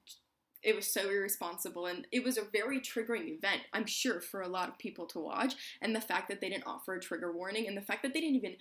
[0.62, 4.48] it was so irresponsible and it was a very triggering event, I'm sure, for a
[4.48, 5.54] lot of people to watch.
[5.82, 8.20] And the fact that they didn't offer a trigger warning and the fact that they
[8.20, 8.56] didn't even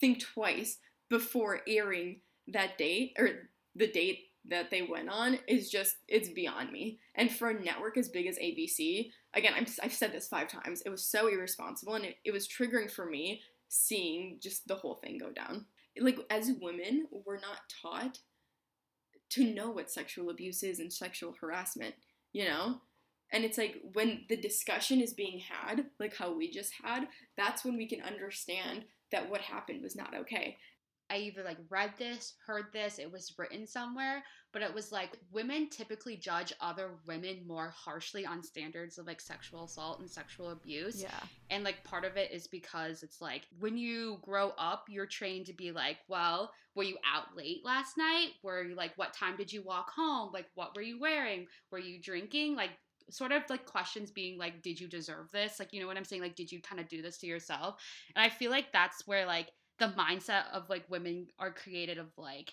[0.00, 0.78] think twice
[1.10, 6.72] before airing that date or the date that they went on is just it's beyond
[6.72, 10.48] me and for a network as big as abc again i have said this five
[10.48, 14.74] times it was so irresponsible and it, it was triggering for me seeing just the
[14.74, 15.64] whole thing go down.
[15.98, 18.18] Like as women, we're not taught
[19.30, 21.94] to know what sexual abuse is and sexual harassment,
[22.32, 22.80] you know?
[23.32, 27.06] And it's like when the discussion is being had, like how we just had,
[27.36, 30.58] that's when we can understand that what happened was not okay.
[31.10, 35.10] I either like read this, heard this, it was written somewhere, but it was like
[35.32, 40.50] women typically judge other women more harshly on standards of like sexual assault and sexual
[40.50, 41.02] abuse.
[41.02, 41.10] Yeah.
[41.50, 45.46] And like part of it is because it's like when you grow up, you're trained
[45.46, 48.28] to be like, well, were you out late last night?
[48.42, 50.30] Were you like, what time did you walk home?
[50.32, 51.46] Like, what were you wearing?
[51.70, 52.54] Were you drinking?
[52.54, 52.70] Like,
[53.10, 55.58] sort of like questions being like, did you deserve this?
[55.58, 56.22] Like, you know what I'm saying?
[56.22, 57.82] Like, did you kind of do this to yourself?
[58.14, 62.06] And I feel like that's where like the mindset of like women are created of
[62.16, 62.52] like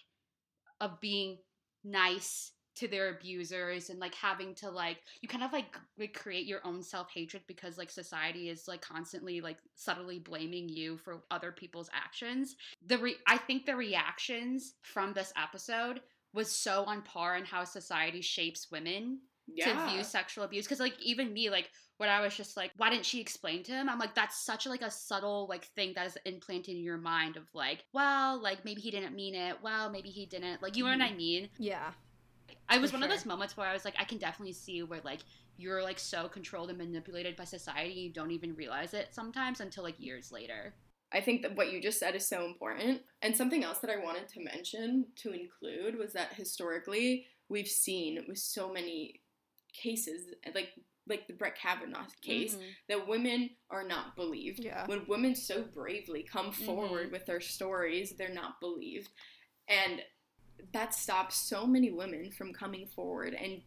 [0.82, 1.38] of being
[1.84, 6.46] nice to their abusers and like having to like you kind of like, like create
[6.46, 11.52] your own self-hatred because like society is like constantly like subtly blaming you for other
[11.52, 12.56] people's actions.
[12.86, 16.02] The re- i think the reactions from this episode
[16.34, 19.88] was so on par in how society shapes women Yeah.
[19.88, 22.90] to view sexual abuse because like even me like when i was just like why
[22.90, 23.90] didn't she explain to him?
[23.90, 27.38] I'm like that's such like a subtle like thing that is implanted in your mind
[27.38, 29.58] of like well like maybe he didn't mean it.
[29.62, 30.62] Well maybe he didn't.
[30.62, 31.18] Like you know what i mm-hmm.
[31.18, 31.50] mean?
[31.58, 31.92] Yeah.
[32.70, 34.84] i was For one of those moments where i was like i can definitely see
[34.84, 35.22] where like
[35.58, 39.84] you're like so controlled and manipulated by society you don't even realize it sometimes until
[39.84, 40.74] like years later.
[41.12, 43.02] I think that what you just said is so important.
[43.22, 48.26] And something else that I wanted to mention to include was that historically we've seen
[48.28, 49.22] with so many
[49.82, 50.74] cases like
[51.10, 52.63] like the Brett Kavanaugh case Mhm.
[52.90, 54.60] that women are not believed.
[54.60, 54.86] Yeah.
[54.88, 59.10] When women so bravely come forward with their stories, they're not believed.
[59.70, 60.04] And
[60.74, 63.63] that stops so many women from coming forward and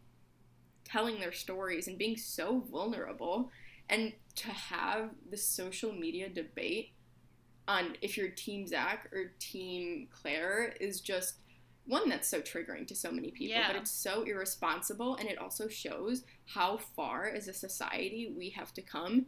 [0.83, 3.49] telling their stories and being so vulnerable.
[3.89, 6.93] And to have the social media debate
[7.67, 11.40] on if you're Team Zach or Team Claire is just
[11.85, 15.67] one that's so triggering to so many people, but it's so irresponsible and it also
[15.67, 19.25] shows how far as a society we have to come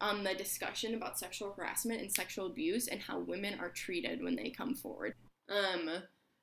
[0.00, 4.36] on the discussion about sexual harassment and sexual abuse and how women are treated when
[4.36, 5.14] they come forward.
[5.48, 5.88] Um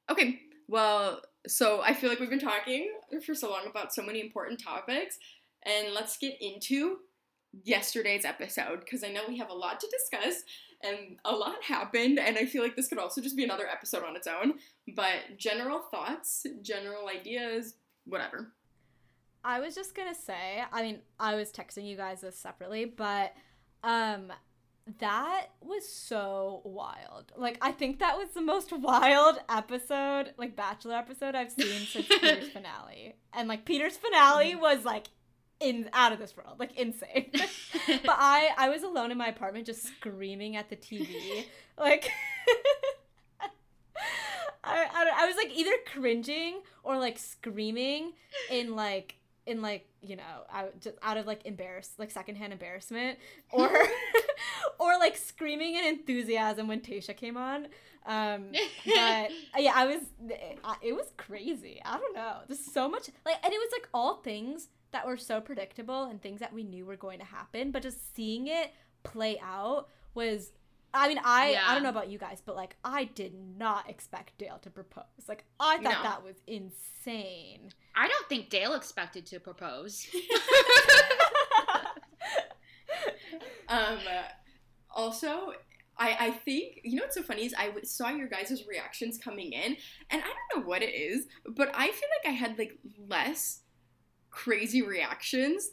[0.10, 2.92] okay, well, so I feel like we've been talking
[3.26, 5.18] for so long about so many important topics
[5.64, 6.98] and let's get into
[7.64, 10.44] yesterday's episode because I know we have a lot to discuss
[10.84, 14.04] and a lot happened and I feel like this could also just be another episode
[14.04, 14.56] on its own.
[14.96, 18.52] But general thoughts, general ideas, whatever.
[19.44, 23.34] I was just gonna say, I mean, I was texting you guys this separately, but
[23.84, 24.32] um
[25.00, 27.32] that was so wild.
[27.38, 32.08] Like I think that was the most wild episode, like Bachelor episode I've seen since
[32.10, 33.16] Peter's finale.
[33.34, 35.08] And like Peter's finale was like
[35.62, 37.30] in out of this world, like insane.
[37.34, 41.46] but I I was alone in my apartment just screaming at the TV.
[41.78, 42.12] Like
[44.64, 48.14] I, I, I was like either cringing or like screaming
[48.52, 49.16] in like
[49.48, 53.18] in like you know out just out of like embarrassed like secondhand embarrassment
[53.52, 53.72] or
[54.80, 57.66] or like screaming in enthusiasm when Tayshia came on
[58.06, 58.52] um
[58.86, 60.02] but uh, yeah I was
[60.64, 63.90] I- it was crazy I don't know there's so much like and it was like
[63.96, 67.72] all things that were so predictable and things that we knew were going to happen
[67.72, 68.72] but just seeing it
[69.04, 70.52] play out was
[70.94, 74.38] I mean I I don't know about you guys but like I did not expect
[74.38, 75.06] Dale to propose.
[75.28, 76.04] Like I thought No.
[76.04, 77.72] that was insane.
[77.96, 80.08] I don't think dale expected to propose.
[83.70, 84.00] Um,
[84.94, 85.54] also,
[85.98, 89.18] I, I think, you know what's so funny is I w- saw your guys' reactions
[89.18, 89.78] coming in,
[90.10, 92.78] and I don't know what it is, but I feel like I had like
[93.08, 93.61] less
[94.32, 95.70] crazy reactions.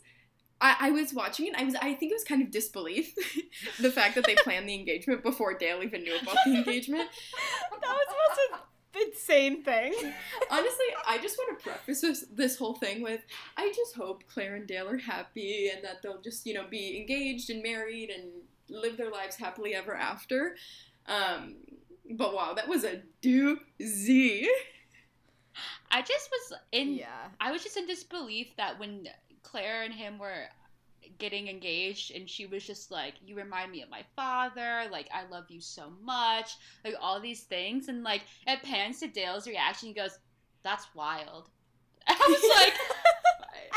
[0.61, 1.55] I, I was watching it.
[1.57, 1.75] I was.
[1.77, 3.15] I think it was kind of disbelief,
[3.81, 7.09] the fact that they planned the engagement before Dale even knew about the engagement.
[7.81, 8.63] that was the most
[9.07, 9.93] insane thing
[10.51, 13.21] Honestly, I just want to preface this, this whole thing with
[13.57, 16.99] I just hope Claire and Dale are happy and that they'll just, you know, be
[16.99, 18.31] engaged and married and
[18.69, 20.57] live their lives happily ever after.
[21.07, 21.57] Um,
[22.11, 24.47] but wow, that was a doozy.
[25.91, 29.09] I just was in yeah I was just in disbelief that when
[29.43, 30.49] Claire and him were
[31.19, 35.27] getting engaged and she was just like, You remind me of my father, like I
[35.31, 39.89] love you so much, like all these things and like it pans to Dale's reaction,
[39.89, 40.19] he goes,
[40.63, 41.49] That's wild.
[42.09, 42.75] I was like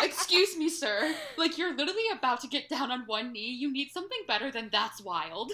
[0.04, 1.14] Excuse me, sir.
[1.38, 3.52] Like you're literally about to get down on one knee.
[3.52, 5.52] You need something better than that's wild.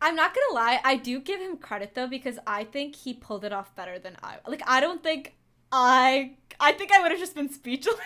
[0.00, 3.44] I'm not gonna lie, I do give him credit though because I think he pulled
[3.44, 4.36] it off better than I.
[4.46, 5.34] Like I don't think
[5.74, 6.36] I.
[6.60, 7.96] I think I would have just been speechless.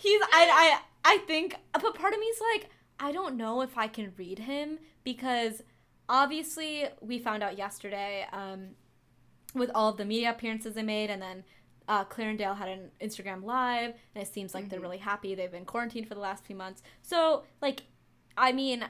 [0.00, 3.76] He's I I I think, but part of me is like I don't know if
[3.76, 5.62] I can read him because
[6.08, 8.68] obviously we found out yesterday um,
[9.54, 11.44] with all of the media appearances they made, and then
[11.88, 14.70] uh, Claire and Dale had an Instagram live, and it seems like mm-hmm.
[14.70, 15.34] they're really happy.
[15.34, 17.82] They've been quarantined for the last few months, so like,
[18.36, 18.84] I mean,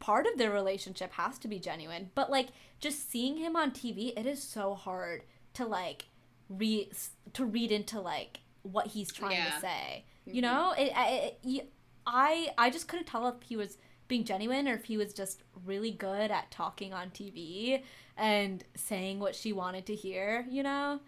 [0.00, 2.48] part of their relationship has to be genuine, but like
[2.80, 5.22] just seeing him on TV, it is so hard
[5.54, 6.06] to like
[6.48, 6.90] read
[7.34, 9.50] to read into like what he's trying yeah.
[9.50, 10.04] to say.
[10.26, 10.36] Mm-hmm.
[10.36, 11.72] You know, it, it, it,
[12.06, 13.78] I I just couldn't tell if he was
[14.08, 17.82] being genuine or if he was just really good at talking on TV
[18.16, 20.98] and saying what she wanted to hear, you know?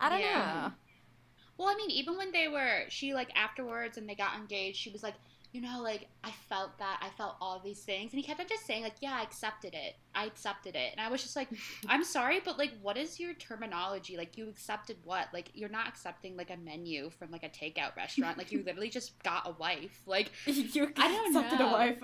[0.00, 0.68] I don't yeah.
[0.68, 0.72] know.
[1.58, 4.90] Well, I mean, even when they were, she like afterwards and they got engaged, she
[4.90, 5.14] was like,
[5.54, 8.46] you know, like I felt that, I felt all these things, and he kept on
[8.48, 11.48] just saying like, yeah, I accepted it, I accepted it, and I was just like,
[11.88, 14.16] I'm sorry, but like, what is your terminology?
[14.16, 15.28] Like, you accepted what?
[15.32, 18.36] Like, you're not accepting like a menu from like a takeout restaurant.
[18.36, 20.02] like, you literally just got a wife.
[20.06, 21.68] Like, you I don't accepted know.
[21.68, 22.02] a wife.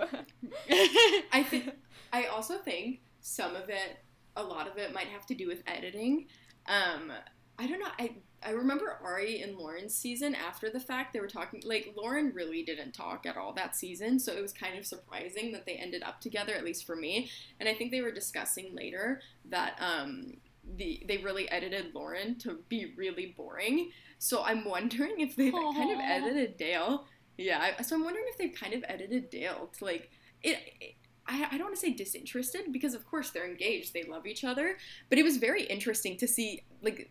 [1.32, 1.72] I think.
[2.12, 3.98] I also think some of it,
[4.36, 6.26] a lot of it, might have to do with editing.
[6.66, 7.12] Um,
[7.58, 7.90] I don't know.
[7.98, 8.12] I
[8.42, 11.12] I remember Ari and Lauren's season after the fact.
[11.12, 14.52] They were talking like Lauren really didn't talk at all that season, so it was
[14.52, 17.30] kind of surprising that they ended up together, at least for me.
[17.58, 19.20] And I think they were discussing later
[19.50, 20.38] that um,
[20.76, 23.90] the they really edited Lauren to be really boring.
[24.18, 27.04] So I'm wondering if they've kind of edited Dale.
[27.36, 30.10] Yeah, so I'm wondering if they've kind of edited Dale to like
[30.42, 30.94] it, it
[31.26, 34.42] I, I don't want to say disinterested because of course they're engaged they love each
[34.42, 34.76] other
[35.08, 37.10] but it was very interesting to see like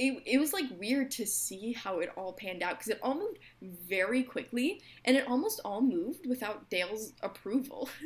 [0.00, 3.14] it, it was like weird to see how it all panned out because it all
[3.14, 7.88] moved very quickly and it almost all moved without Dale's approval.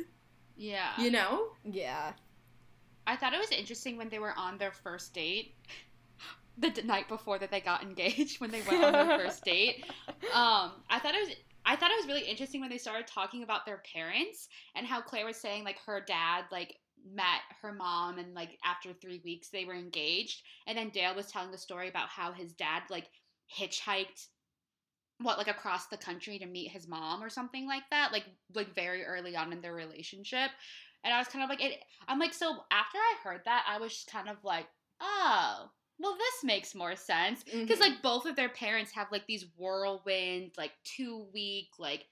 [0.57, 0.91] Yeah.
[0.97, 1.49] You know?
[1.65, 2.13] Yeah.
[3.05, 5.53] I thought it was interesting when they were on their first date.
[6.57, 9.83] The d- night before that they got engaged, when they went on their first date,
[10.33, 11.35] um, I thought it was
[11.65, 15.01] I thought it was really interesting when they started talking about their parents and how
[15.01, 16.77] Claire was saying like her dad like
[17.13, 21.27] met her mom and like after three weeks they were engaged and then dale was
[21.27, 23.09] telling the story about how his dad like
[23.55, 24.27] hitchhiked
[25.21, 28.73] what like across the country to meet his mom or something like that like like
[28.73, 30.49] very early on in their relationship
[31.03, 33.77] and i was kind of like it i'm like so after i heard that i
[33.77, 34.65] was just kind of like
[34.99, 37.91] oh well this makes more sense because mm-hmm.
[37.91, 42.05] like both of their parents have like these whirlwind like two week like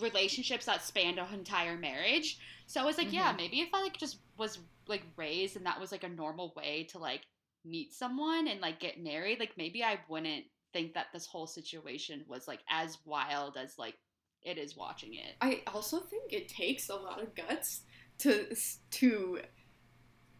[0.00, 2.38] relationships that spanned an entire marriage.
[2.66, 3.16] So I was like, mm-hmm.
[3.16, 6.52] yeah, maybe if I like just was like raised and that was like a normal
[6.56, 7.22] way to like
[7.64, 12.24] meet someone and like get married, like maybe I wouldn't think that this whole situation
[12.28, 13.94] was like as wild as like
[14.42, 15.34] it is watching it.
[15.40, 17.82] I also think it takes a lot of guts
[18.18, 18.54] to
[18.90, 19.40] to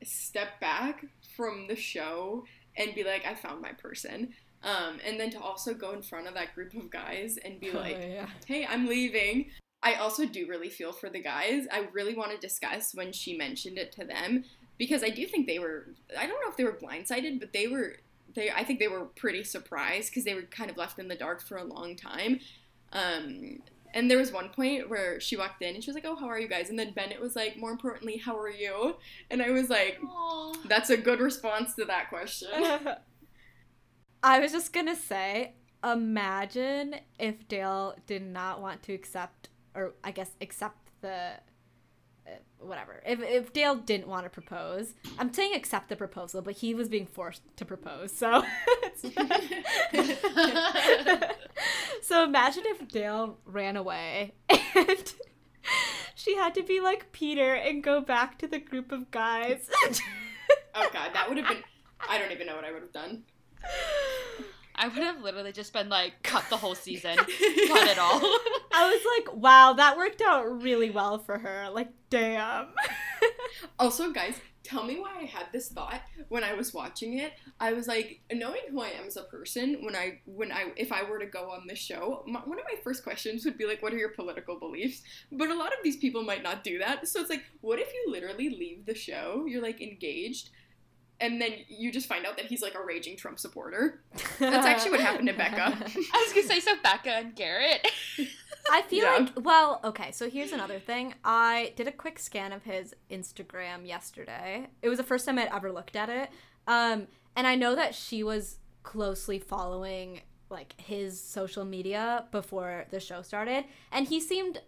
[0.02, 1.04] step back
[1.36, 2.44] from the show
[2.76, 4.34] and be like I found my person.
[4.62, 7.70] Um, and then to also go in front of that group of guys and be
[7.74, 8.26] oh, like, yeah.
[8.46, 9.50] hey, I'm leaving.
[9.84, 11.66] I also do really feel for the guys.
[11.70, 14.44] I really want to discuss when she mentioned it to them
[14.78, 17.68] because I do think they were, I don't know if they were blindsided, but they
[17.68, 17.96] were,
[18.34, 21.14] they, I think they were pretty surprised because they were kind of left in the
[21.14, 22.40] dark for a long time.
[22.92, 23.60] Um,
[23.92, 26.26] and there was one point where she walked in and she was like, "Oh, how
[26.26, 28.96] are you guys?" And then Bennett was like, "More importantly, how are you?"
[29.30, 30.68] And I was like, Aww.
[30.68, 32.48] "That's a good response to that question."
[34.24, 35.54] I was just gonna say,
[35.84, 41.32] imagine if Dale did not want to accept, or I guess accept the
[42.26, 43.02] uh, whatever.
[43.06, 46.88] If, if Dale didn't want to propose, I'm saying accept the proposal, but he was
[46.88, 48.16] being forced to propose.
[48.16, 48.42] So,
[52.02, 55.14] so imagine if Dale ran away and
[56.14, 59.68] she had to be like Peter and go back to the group of guys.
[60.74, 61.62] oh God, that would have been.
[62.08, 63.24] I don't even know what I would have done.
[64.76, 68.20] I would have literally just been like, cut the whole season, cut it all.
[68.72, 71.68] I was like, wow, that worked out really well for her.
[71.70, 72.68] Like, damn.
[73.78, 77.34] also, guys, tell me why I had this thought when I was watching it.
[77.60, 80.90] I was like, knowing who I am as a person, when I, when I, if
[80.90, 83.66] I were to go on this show, my, one of my first questions would be
[83.66, 85.02] like, what are your political beliefs?
[85.30, 87.06] But a lot of these people might not do that.
[87.06, 89.44] So it's like, what if you literally leave the show?
[89.46, 90.50] You're like engaged
[91.20, 94.02] and then you just find out that he's like a raging Trump supporter.
[94.38, 95.62] That's actually what happened to Becca.
[95.62, 97.86] I was gonna say so Becca and Garrett.
[98.70, 99.18] I feel yeah.
[99.18, 101.14] like well, okay, so here's another thing.
[101.24, 104.68] I did a quick scan of his Instagram yesterday.
[104.82, 106.30] It was the first time I'd ever looked at it.
[106.66, 107.06] Um,
[107.36, 113.22] and I know that she was closely following like his social media before the show
[113.22, 113.64] started.
[113.92, 114.60] And he seemed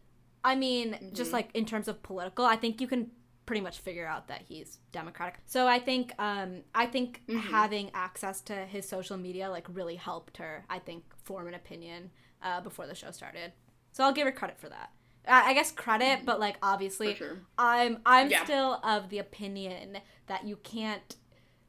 [0.46, 1.12] I mean, mm-hmm.
[1.12, 3.10] just like in terms of political, I think you can
[3.46, 5.38] pretty much figure out that he's democratic.
[5.46, 7.38] So I think um, I think mm-hmm.
[7.38, 10.64] having access to his social media like really helped her.
[10.68, 12.10] I think form an opinion
[12.42, 13.52] uh, before the show started.
[13.92, 14.90] So I'll give her credit for that.
[15.26, 17.38] I I guess credit, but like obviously, sure.
[17.56, 18.44] I'm I'm Yeah.
[18.44, 21.16] still of the opinion that you can't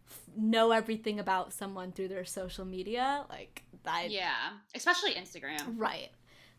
[0.09, 3.25] f- know everything about someone through their social media.
[3.29, 4.09] Like that.
[4.11, 4.33] Yeah,
[4.75, 5.61] especially Instagram.
[5.77, 6.09] right.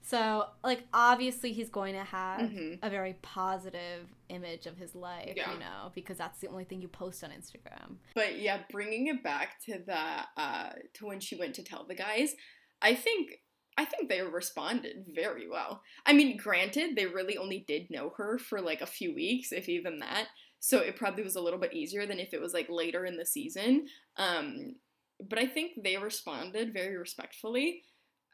[0.08, 2.78] So like obviously he's going to have Mhm.
[2.82, 5.52] a very positive image of his life, Yeah.
[5.52, 7.98] you know, because that's the only thing you post on Instagram.
[8.14, 11.94] But yeah, bringing it back to the uh, to when she went to tell the
[11.94, 12.34] guys,
[12.80, 13.42] I think
[13.76, 15.82] I think they responded very well.
[16.06, 19.68] I mean, granted, they really only did know her for like a few weeks, if
[19.68, 20.28] even that.
[20.58, 23.16] So it probably was a little bit easier than if it was like later in
[23.18, 23.88] the season.
[24.16, 24.76] Um,
[25.20, 27.84] but I think they responded very respectfully.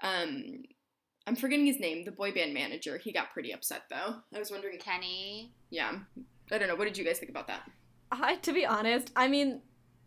[0.02, 0.62] Um,
[1.26, 2.98] I'm forgetting his name, the boy band manager.
[2.98, 4.16] He got pretty upset though.
[4.34, 5.52] I was wondering, Kenny.
[5.70, 5.92] yeah,
[6.52, 6.76] I don't know.
[6.76, 7.70] What did you guys think about that?
[8.12, 9.62] I to be honest, I mean,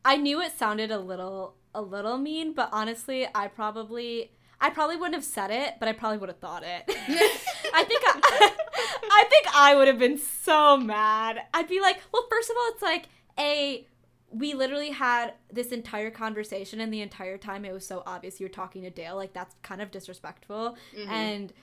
[0.06, 4.96] I knew it sounded a little a little mean, but honestly, I probably I probably
[4.96, 6.84] wouldn't have said it, but I probably would have thought it.
[6.88, 8.52] I think I,
[9.12, 11.40] I think I would have been so mad.
[11.54, 13.06] I'd be like, well, first of all, it's like
[13.40, 13.88] a
[14.32, 18.46] we literally had this entire conversation, and the entire time it was so obvious you
[18.46, 19.16] were talking to Dale.
[19.16, 20.78] Like that's kind of disrespectful.
[20.96, 21.08] Mhm.
[21.08, 21.54] And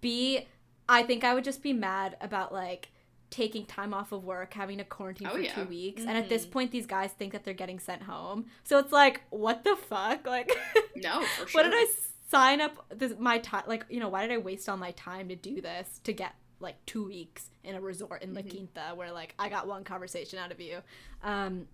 [0.00, 0.46] B,
[0.88, 2.88] I think I would just be mad about like
[3.30, 5.54] taking time off of work, having to quarantine Oh, for yeah.
[5.54, 6.50] two weeks, and at this Mhm.
[6.52, 8.46] point, these guys think that they're getting sent home.
[8.62, 10.24] So it's like, what the fuck?
[10.26, 10.50] Like,
[10.96, 11.48] no, for sure.
[11.64, 11.86] what did I
[12.30, 13.64] sign up this my time?
[13.66, 16.34] Like, you know, why did I waste all my time to do this to get
[16.60, 18.50] like two weeks in a resort in La Mhm.
[18.50, 20.80] Quinta where like I got one conversation out of you?
[21.22, 21.66] Um,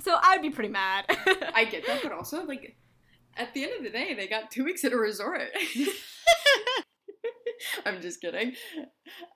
[0.00, 1.04] so I'd be pretty mad.
[1.54, 2.76] I get that, but also like
[3.36, 5.48] at the end of the day, they got two weeks at a resort.
[7.86, 8.54] I'm just kidding.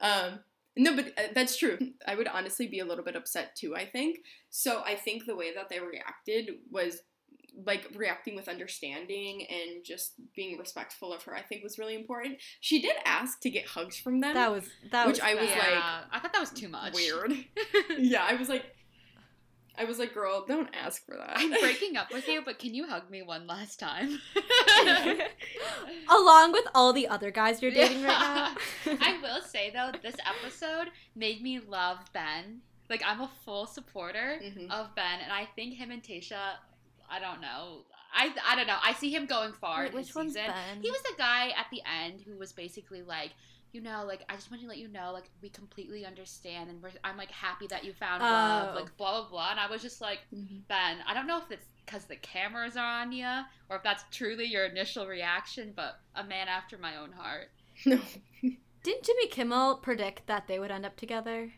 [0.01, 0.41] Um,
[0.77, 1.79] no, but uh, that's true.
[2.07, 3.75] I would honestly be a little bit upset too.
[3.75, 4.19] I think
[4.51, 4.83] so.
[4.85, 7.01] I think the way that they reacted was
[7.65, 11.35] like reacting with understanding and just being respectful of her.
[11.35, 12.37] I think was really important.
[12.61, 14.35] She did ask to get hugs from them.
[14.35, 15.59] that was that Which was I was bad.
[15.59, 16.95] like, yeah, I thought that was too much.
[16.95, 17.33] weird.
[17.99, 18.65] yeah, I was like,
[19.79, 21.35] I was like, girl, don't ask for that.
[21.37, 24.19] I'm breaking up with you, but can you hug me one last time?
[26.11, 28.09] along with all the other guys you're dating right
[28.87, 28.97] now.
[29.01, 32.61] I will say though, this episode made me love Ben.
[32.89, 34.71] Like I'm a full supporter Mhm.
[34.71, 36.55] of Ben, and I think him and Tayshia.
[37.11, 37.83] I don't know.
[38.15, 38.79] I I don't know.
[38.83, 39.85] I see him going far.
[39.85, 40.51] Wait, which this one's season.
[40.51, 40.81] Ben?
[40.83, 43.33] He was the guy at the end who was basically like,
[43.77, 46.83] you know, like I just want to let you know, like we completely understand, and
[46.83, 48.81] we're, I'm like happy that you found love, Oh.
[48.81, 49.51] like blah blah blah.
[49.51, 50.63] And I was just like, Mhm.
[50.67, 53.29] Ben, I don't know if it's because the cameras are on you
[53.69, 57.51] or if that's truly your initial reaction, but a man after my own heart.
[57.85, 58.01] No.
[58.83, 61.53] Didn't Jimmy Kimmel predict that they would end up together?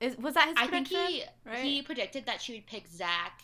[0.00, 1.06] Is was that his I think prediction?
[1.44, 1.64] he right?
[1.64, 3.42] he predicted that she would pick Zach,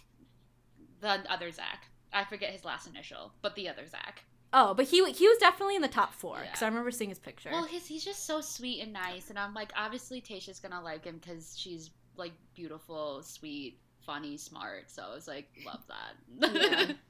[1.00, 1.88] the other Zach.
[2.12, 4.22] I forget his last initial, but the other Zach.
[4.56, 6.66] Oh, but he he was definitely in the top four because Yeah.
[6.66, 7.50] I remember seeing his picture.
[7.50, 11.04] Well, he's he's just so sweet and nice, and I'm like, obviously Tayshia's gonna like
[11.04, 14.90] him because she's like beautiful, sweet, funny, smart.
[14.90, 16.54] So I was like, love that.
[16.54, 16.92] Yeah.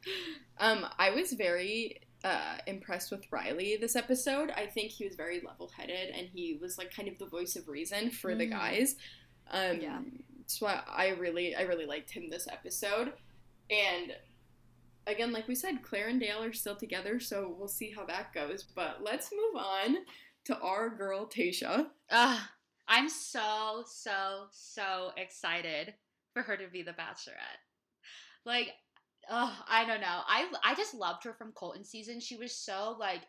[0.58, 4.50] Um, I was very uh, impressed with Riley this episode.
[4.56, 7.56] I think he was very level headed and he was like kind of the voice
[7.56, 8.50] of reason for the Mhm.
[8.50, 8.94] guys.
[9.50, 9.98] Um, Yeah.
[10.46, 13.12] So I, I really, I really liked him this episode.
[13.68, 14.14] And
[15.06, 18.32] again, like we said, Claire and Dale are still together, so we'll see how that
[18.32, 18.62] goes.
[18.62, 19.96] But let's move on
[20.44, 21.86] to our girl Tayshia.
[22.10, 22.40] Ugh,
[22.88, 25.94] I'm so so so excited
[26.32, 27.62] for her to be the Bachelorette.
[28.44, 28.72] Like,
[29.30, 30.20] oh, I don't know.
[30.26, 32.20] I I just loved her from Colton season.
[32.20, 33.22] She was so like,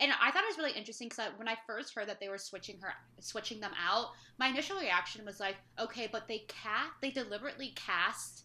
[0.00, 2.38] and I thought it was really interesting because when I first heard that they were
[2.38, 4.08] switching her, switching them out,
[4.38, 8.44] my initial reaction was like, okay, but they cast, they deliberately cast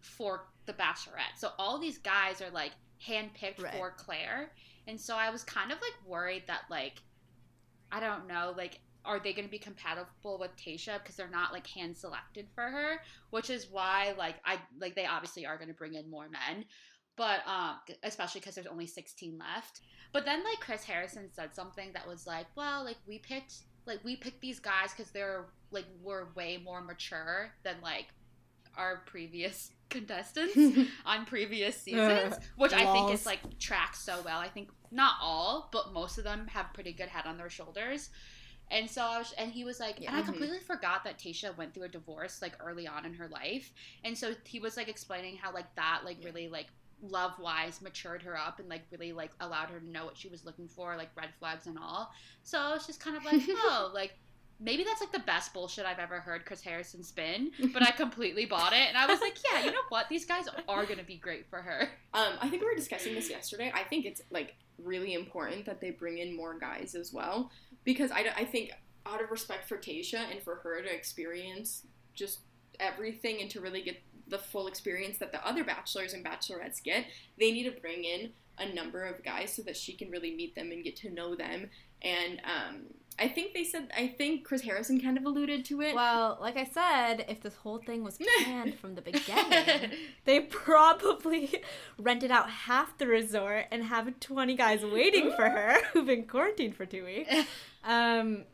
[0.00, 1.36] for the Bachelorette.
[1.38, 2.72] So all these guys are like
[3.06, 3.72] handpicked Right.
[3.74, 4.50] for Claire,
[4.86, 7.02] and so I was kind of like worried that like,
[7.92, 8.80] I don't know, like.
[9.06, 12.62] Are they going to be compatible with Tayshia because they're not like hand selected for
[12.62, 13.02] her?
[13.28, 16.64] Which is why, like, I like they obviously are going to bring in more men,
[17.14, 19.82] but um, especially because there's only 16 left.
[20.14, 23.52] But then like Chris Harrison said something that was like, well, like we picked
[23.84, 28.06] like we picked these guys because they're like we're way more mature than like
[28.76, 30.56] our previous contestants
[31.06, 34.38] on previous uh, seasons, which I think is like tracks so well.
[34.38, 38.10] I think not all, but most of them have pretty good head on their shoulders.
[38.70, 41.74] And so I was, and he was like, and I completely forgot that Tayshia went
[41.74, 43.72] through a divorce like early on in her life.
[44.04, 46.68] And so he was like explaining how like that like really like
[47.02, 50.28] love wise matured her up and like really like allowed her to know what she
[50.28, 52.12] was looking for, like red flags and all.
[52.42, 54.18] So I was just kind of like, oh, like
[54.60, 58.46] maybe that's like the best bullshit I've ever heard Chris Harrison spin, but I completely
[58.46, 58.88] bought it.
[58.88, 60.08] And I was like, yeah, you know what?
[60.08, 61.88] These guys are going to be great for her.
[62.14, 63.72] Um, I think we were discussing this yesterday.
[63.74, 67.50] I think it's like really important that they bring in more guys as well
[67.84, 68.72] because I, I think
[69.06, 71.82] out of respect for Tayshia and for her to experience
[72.14, 72.40] just
[72.80, 77.04] everything and to really get the full experience that the other bachelors and bachelorettes get,
[77.38, 80.54] they need to bring in a number of guys so that she can really meet
[80.54, 81.68] them and get to know them.
[82.02, 82.84] And um,
[83.18, 85.94] I think they said, I think Chris Harrison kind of alluded to it.
[85.94, 89.90] Well, like I said, if this whole thing was planned from the beginning,
[90.24, 91.62] they probably
[91.98, 96.74] rented out half the resort and have 20 guys waiting for her who've been quarantined
[96.76, 97.32] for two weeks.
[97.84, 98.44] Um,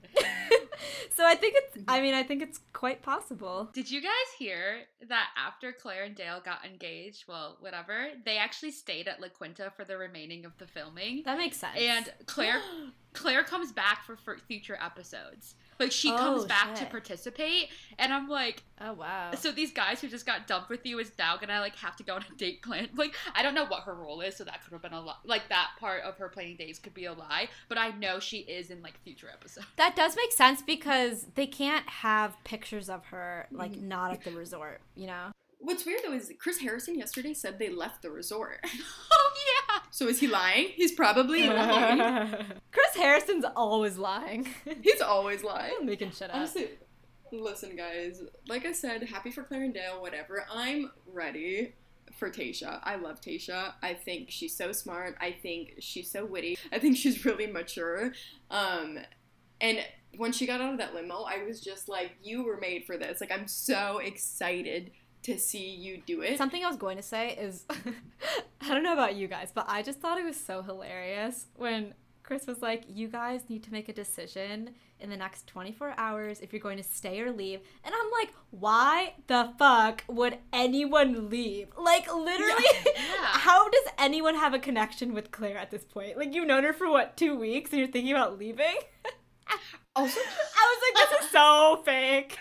[1.11, 2.03] so I think it's, I mm-hmm.
[2.03, 3.71] mean, I think it's quite possible.
[3.73, 8.73] Did you guys hear that after Claire and Dale got engaged, well, whatever, they actually
[8.73, 11.23] stayed at La Quinta for the remaining of the filming?
[11.25, 11.79] That makes sense.
[11.79, 12.61] And Claire
[13.13, 15.55] Claire comes back for, for future episodes.
[15.81, 19.31] Like she Oh, comes back to participate, and I'm like, oh, wow.
[19.35, 22.03] so these guys who just got dumped with you is now gonna like have to
[22.03, 22.89] go on a date plan.
[23.01, 25.21] Like I don't know what her role is, so that could have been a lot.
[25.25, 28.39] Like that part of her planning dates could be a lie, but I know she
[28.39, 29.67] is in like future episodes.
[29.77, 33.89] That does make sense because they can't have pictures of her like mm-hmm.
[33.89, 35.31] not at the resort, you know?
[35.63, 38.61] What's weird though is Chris Harrison yesterday said they left the resort.
[39.13, 39.60] oh yeah.
[39.93, 40.69] So is he lying?
[40.75, 42.31] He's probably lying.
[42.73, 44.47] Chris Harrison's always lying.
[44.83, 45.85] He's always lying.
[45.85, 46.37] making shit up.
[46.37, 46.69] Honestly,
[47.33, 48.23] listen, guys.
[48.49, 50.45] Like I said, happy for Claire and Dale, whatever.
[50.53, 51.75] I'm ready
[52.17, 52.81] for Tayshia.
[52.83, 53.73] I love Tayshia.
[53.83, 55.17] I think she's so smart.
[55.21, 56.57] I think she's so witty.
[56.73, 58.13] I think she's really mature.
[58.51, 58.99] Um,
[59.61, 59.79] and
[60.17, 62.97] when she got out of that limo, I was just like, you were made for
[62.97, 63.21] this.
[63.21, 64.91] Like, I'm so excited
[65.23, 66.39] to see you do it.
[66.39, 67.65] Something I was going to say is
[68.61, 71.95] I don't know about you guys, but I just thought it was so hilarious when
[72.31, 76.39] Chris was like, You guys need to make a decision in the next 24 hours
[76.39, 77.59] if you're going to stay or leave.
[77.83, 81.69] And I'm like, Why the fuck would anyone leave?
[81.77, 82.65] Like, literally,
[83.19, 86.17] how does anyone have a connection with Claire at this point?
[86.17, 88.77] Like, you've known her for what, two weeks and you're thinking about leaving?
[89.97, 92.39] also, I was like, This is so fake.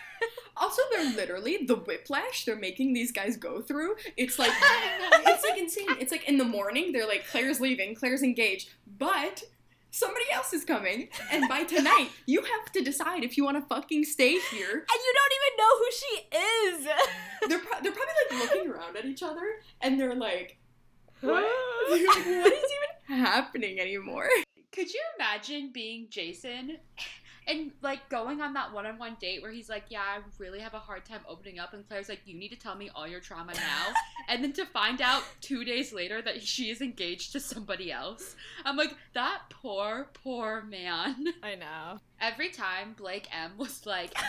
[0.58, 3.96] Also, they're literally the whiplash they're making these guys go through.
[4.18, 4.52] It's like
[5.26, 5.96] it's like insane.
[6.00, 9.44] It's like in the morning they're like Claire's leaving, Claire's engaged, but
[9.92, 13.74] somebody else is coming, and by tonight you have to decide if you want to
[13.74, 14.72] fucking stay here.
[14.72, 17.50] And you don't even know who she is.
[17.50, 20.60] They're pro- they're probably like looking around at each other, and they're like,
[21.22, 21.44] what?
[21.88, 22.72] what is
[23.08, 24.30] even happening anymore?
[24.72, 26.78] Could you imagine being Jason
[27.48, 30.80] and like going on that one-on-one date where he's like, "Yeah, I really have a
[30.80, 33.54] hard time opening up," and Claire's like, "You need to tell me all your trauma
[33.54, 33.94] now,"
[34.28, 38.36] and then to find out two days later that she is engaged to somebody else.
[38.66, 41.34] I'm like, that poor, poor man.
[41.44, 42.00] I know.
[42.22, 44.14] Every time Blake M was like.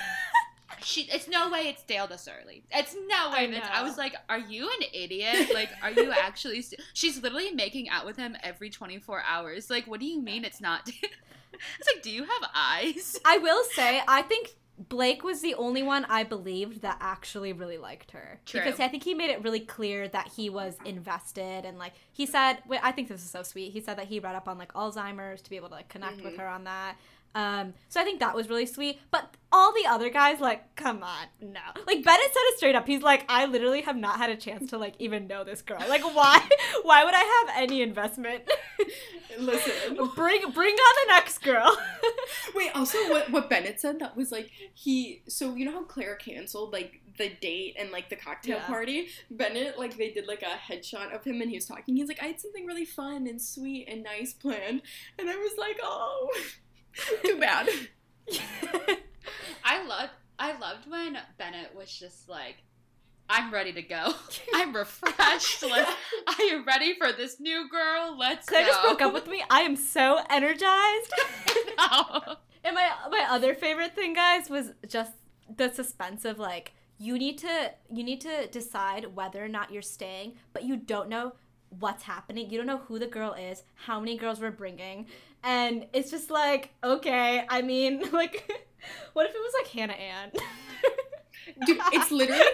[0.82, 2.64] She, it's no way it's Dale this early.
[2.70, 3.60] It's no way.
[3.62, 5.50] I I was like, are you an idiot?
[5.52, 6.62] Like, are you actually?
[6.62, 6.80] St-?
[6.94, 9.68] She's literally making out with him every 24 hours.
[9.70, 10.88] Like, what do you mean it's not?
[10.88, 13.18] it's like, do you have eyes?
[13.24, 14.54] I will say, I think
[14.88, 18.40] Blake was the only one I believed that actually really liked her.
[18.46, 18.62] True.
[18.62, 22.24] Because I think he made it really clear that he was invested and like he
[22.24, 23.72] said, wait, I think this is so sweet.
[23.72, 26.22] He said that he read up on like Alzheimer's to be able to like connect
[26.22, 26.38] with Mhm.
[26.38, 26.96] her on that.
[27.34, 29.00] Um, so I think that was really sweet.
[29.10, 31.60] But all the other guys, like, come on, no.
[31.86, 32.86] Like Bennett said it straight up.
[32.86, 35.78] He's like, I literally have not had a chance to like even know this girl.
[35.88, 36.40] Like, why?
[36.82, 38.44] why would I have any investment?
[39.38, 39.96] Listen.
[40.16, 41.76] bring bring on the next girl.
[42.54, 46.16] Wait, also what what Bennett said that was like he so you know how Claire
[46.16, 48.66] canceled like the date and like the cocktail Yeah.
[48.66, 49.06] party?
[49.30, 51.94] Bennett like they did like a headshot of him and he was talking.
[51.96, 54.82] He's like, I had something really fun and sweet and nice planned
[55.18, 56.28] and I was like, Oh
[57.24, 57.68] too bad.
[59.64, 62.56] I loved, I loved when Bennett was just like,
[63.28, 64.12] I'm ready to go.
[64.54, 65.62] I'm refreshed.
[65.62, 65.86] Like,
[66.26, 68.16] I am ready for this new girl.
[68.18, 68.68] Let's Claire go.
[68.68, 69.42] just broke up with me.
[69.48, 71.12] I am so energized.
[71.78, 72.36] No.
[72.62, 75.12] And my my other favorite thing, guys, was just
[75.56, 79.80] the suspense of like you need to you need to decide whether or not you're
[79.80, 81.32] staying, but you don't know
[81.78, 82.50] what's happening.
[82.50, 85.06] You don't know who the girl is, how many girls we're bringing,
[85.42, 87.44] and it's just like okay.
[87.48, 88.50] I mean, like,
[89.12, 90.32] what if it was like Hannah Ann?
[91.66, 92.44] Dude, it's literally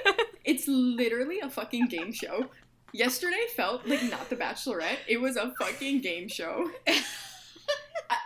[0.44, 2.50] it's literally a fucking game show.
[2.92, 4.98] Yesterday felt like not the Bachelorette.
[5.06, 6.70] It was a fucking game show.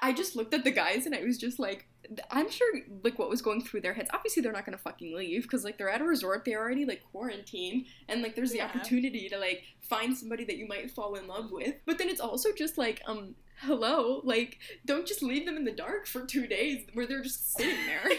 [0.03, 1.89] I, just looked at the guys and I was just like,
[2.31, 4.11] I'm sure like what was going through their heads.
[4.13, 6.45] Obviously, they're not gonna fucking leave because like they're at a resort.
[6.45, 8.67] They're already like quarantined, and like there's the Yeah.
[8.67, 11.75] opportunity to like find somebody that you might fall in love with.
[11.87, 15.71] But then it's also just like, um, hello, like don't just leave them in the
[15.73, 18.11] dark for two days where they're just sitting there.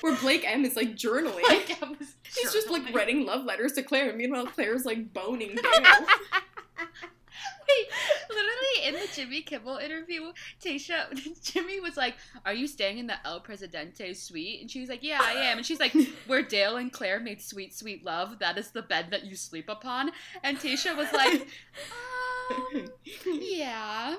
[0.00, 1.42] where Blake M is like journaling.
[1.42, 4.12] Like, I was He's just like writing love letters to Claire.
[4.14, 6.06] Meanwhile, Claire's like boning Dale.
[7.68, 7.86] Wait,
[8.30, 10.32] literally in the Jimmy Kimmel interview,
[10.62, 11.06] Tayshia,
[11.42, 12.14] Jimmy was like,
[12.46, 15.58] "Are you staying in the El Presidente suite?" And she was like, "Yeah, I am."
[15.58, 15.94] And she's like,
[16.26, 18.38] "Where Dale and Claire made sweet, sweet love.
[18.38, 21.46] That is the bed that you sleep upon." And Tayshia was like,
[22.74, 22.88] um,
[23.26, 24.16] "Yeah."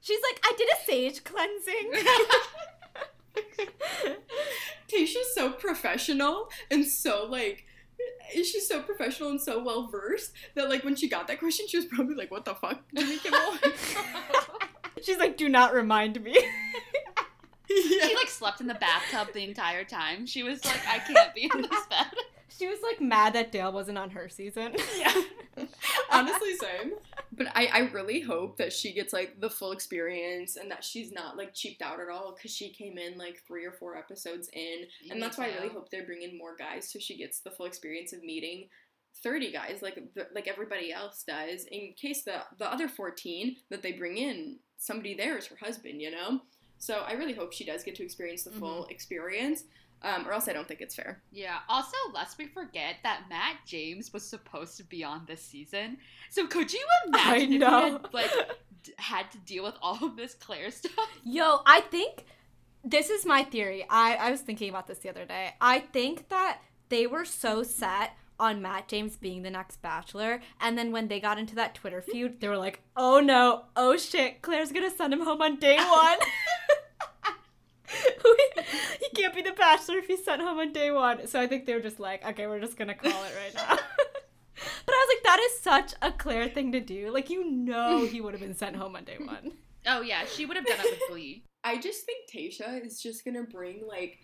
[0.00, 1.92] She's like, I did a sage cleansing.
[4.88, 7.64] Tayshia's so professional and so like
[8.32, 11.76] she's so professional and so well versed that like when she got that question she
[11.76, 13.58] was probably like what the fuck Jimmy Kimmel
[15.04, 16.32] She's like, do not remind me.
[17.68, 18.06] yeah.
[18.06, 20.26] She like slept in the bathtub the entire time.
[20.26, 22.06] She was like, "I can't be in this bed."
[22.56, 24.74] she was like mad that Dale wasn't on her season.
[24.96, 25.12] yeah
[26.10, 26.92] honestly same
[27.36, 31.12] but I, I really hope that she gets like the full experience and that she's
[31.12, 34.48] not like cheaped out at all because she came in like three or four episodes
[34.52, 37.40] in and that's why I really hope they bring in more guys so she gets
[37.40, 38.68] the full experience of meeting
[39.22, 43.82] 30 guys like the, like everybody else does in case the the other 14 that
[43.82, 46.40] they bring in somebody there is her husband you know?
[46.78, 48.90] So I really hope she does get to experience the full mm-hmm.
[48.90, 49.64] experience
[50.02, 51.58] um, or else I don't think it's fair Yeah.
[51.68, 55.98] Also, lest we forget that Matt James was supposed to be on this season.
[56.30, 57.84] So could you imagine if know.
[57.86, 58.30] he had like
[58.82, 60.92] d- had to deal with all of this Claire stuff?
[61.24, 62.24] Yo, I think
[62.84, 63.86] this is my theory.
[63.88, 65.54] I, I was thinking about this the other day.
[65.60, 70.76] I think that they were so set on Matt James being the next Bachelor, and
[70.76, 74.42] then when they got into that Twitter feud, they were like, "Oh no, oh shit,
[74.42, 76.18] Claire's gonna send him home on day one."
[79.00, 81.26] He can't be the Bachelor if he's sent home on day one.
[81.26, 83.68] So I think they were just like, "Okay, we're just gonna call it right now."
[84.86, 87.10] but I was like, that is such a Claire thing to do.
[87.10, 89.52] Like, you know, he would have been sent home on day one.
[89.86, 91.44] Oh yeah, she would have done it with Glee.
[91.64, 94.18] I just think Tayshia is just gonna bring like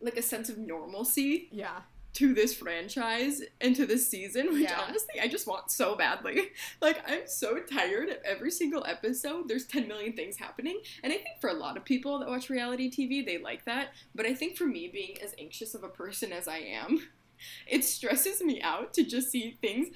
[0.00, 1.80] like a sense of normalcy Yeah.
[2.14, 4.80] To this franchise and to this season, which Yeah.
[4.86, 6.48] honestly I just want so badly.
[6.80, 9.48] Like I'm so tired of every single episode.
[9.48, 12.50] There's 10 million things happening, and I think for a lot of people that watch
[12.50, 13.88] reality TV, they like that.
[14.14, 17.08] But I think for me, being as anxious of a person as I am,
[17.66, 19.88] it stresses me out to just see things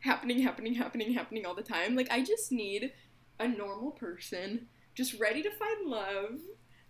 [0.00, 1.96] happening, happening, happening, happening all the time.
[1.96, 2.92] Like I just need
[3.40, 6.38] a normal person just ready to find love.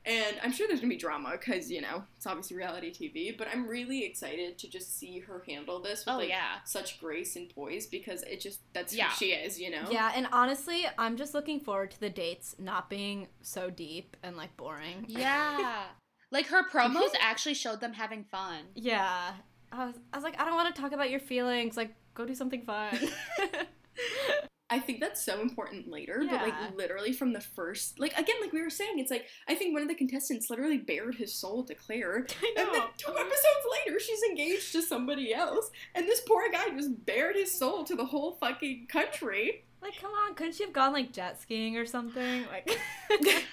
[0.09, 3.37] And I'm sure there's gonna be drama because you know it's obviously reality TV.
[3.37, 6.63] But I'm really excited to just see her handle this with Oh like yeah.
[6.65, 9.11] such grace and poise because it just that's Yeah.
[9.11, 9.85] who she is, you know.
[9.91, 14.37] Yeah, and honestly, I'm just looking forward to the dates not being so deep and
[14.37, 15.05] like boring.
[15.09, 15.85] Yeah.
[16.31, 18.65] Like her promos actually showed them having fun.
[18.75, 19.33] Yeah.
[19.71, 21.77] I was, I was like, I don't want to talk about your feelings.
[21.77, 22.97] Like, go do something fun.
[24.71, 28.53] I think that's so important later, but like literally from the first, like again, like
[28.53, 31.65] we were saying, it's like I think one of the contestants literally bared his soul
[31.65, 36.21] to Claire, I and then two episodes later, she's engaged to somebody else, and this
[36.21, 39.65] poor guy just bared his soul to the whole fucking country.
[39.81, 42.45] Like, come on, couldn't she have gone like jet skiing or something?
[42.47, 42.69] Like,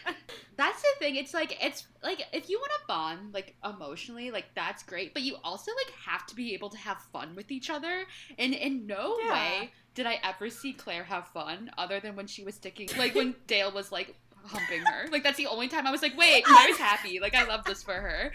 [0.57, 1.16] That's the thing.
[1.16, 5.24] It's like it's like if you want to bond like emotionally, like that's great, but
[5.24, 8.05] you also like have to be able to have fun with each other.
[8.38, 9.34] And in no Yeah.
[9.34, 13.15] way did I ever see Claire have fun other than when she was sticking like
[13.15, 14.15] when Dale was like
[14.45, 15.07] humping her.
[15.11, 17.19] Like that's the only time I was like, wait, Claire's happy.
[17.19, 18.31] Like I love this for her.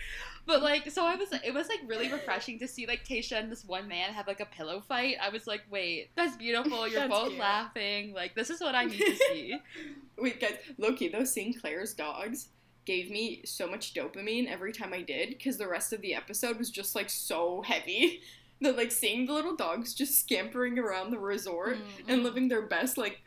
[0.47, 3.53] But like so I was it was like really refreshing to see like Tayshia and
[3.53, 5.17] this one man have like a pillow fight.
[5.23, 6.89] I was like, wait, that's beautiful.
[6.89, 7.41] You're That's both cute.
[7.41, 8.13] laughing.
[8.13, 9.59] Like this is what I need to see.
[10.19, 12.49] Wait, guys, Loki, those seeing Claire's dogs
[12.87, 16.59] gave me so much dopamine every time I did because the rest of the episode
[16.59, 18.23] was just like so heavy.
[18.71, 22.23] That like seeing the little dogs just scampering around the resort and mm.
[22.23, 23.21] living their best like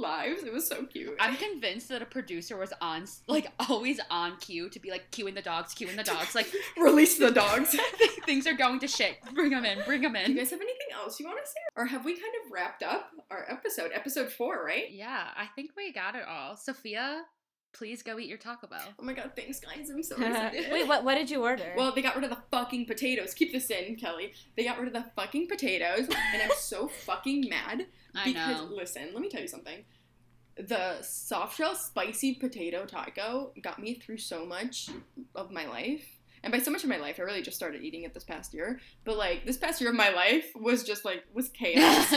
[0.00, 0.42] lives.
[0.42, 1.14] It was so cute.
[1.20, 5.34] I'm convinced that a producer was on, like, always on cue to be like, cueing
[5.34, 6.34] the dogs, cueing the dogs.
[6.34, 7.76] Like, Release the dogs.
[8.26, 9.16] things are going to shit.
[9.34, 10.26] Bring them in, bring them in.
[10.26, 11.60] Do you guys have anything else you want to say?
[11.76, 13.90] Or have we kind of wrapped up our episode?
[13.94, 14.90] Episode four, right?
[14.90, 16.56] Yeah, I think we got it all.
[16.56, 17.22] Sophia,
[17.72, 18.80] please go eat your Taco Bell.
[18.98, 19.90] Oh my god, thanks guys.
[19.90, 20.70] I'm so excited.
[20.70, 21.04] wait, what?
[21.04, 21.72] What did you order?
[21.76, 23.34] Well, they got rid of the fucking potatoes.
[23.34, 24.32] Keep this in, Kelly.
[24.56, 28.74] They got rid of the fucking potatoes, and I'm so fucking mad I because know.
[28.74, 29.84] listen, let me tell you something.
[30.56, 34.90] The soft shell spicy potato taco got me through so much
[35.34, 36.04] of my life.
[36.42, 38.54] And by so much of my life, I really just started eating it this past
[38.54, 38.80] year.
[39.04, 42.10] But like this past year of my life was just like was chaos.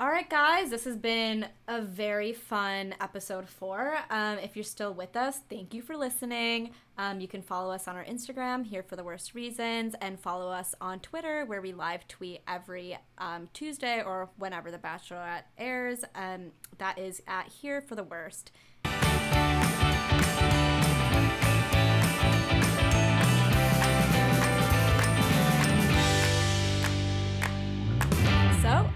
[0.00, 3.98] All right, guys, this has been a very fun episode four.
[4.10, 6.70] Um, if you're still with us, thank you for listening.
[6.98, 10.52] Um, you can follow us on our Instagram, Here for the Worst Reasons, and follow
[10.52, 16.04] us on Twitter, where we live tweet every um, Tuesday or whenever The Bachelorette airs.
[16.14, 18.52] Um, that is at Here for the Worst.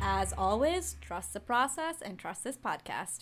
[0.02, 3.20] As always, trust the process and trust this podcast.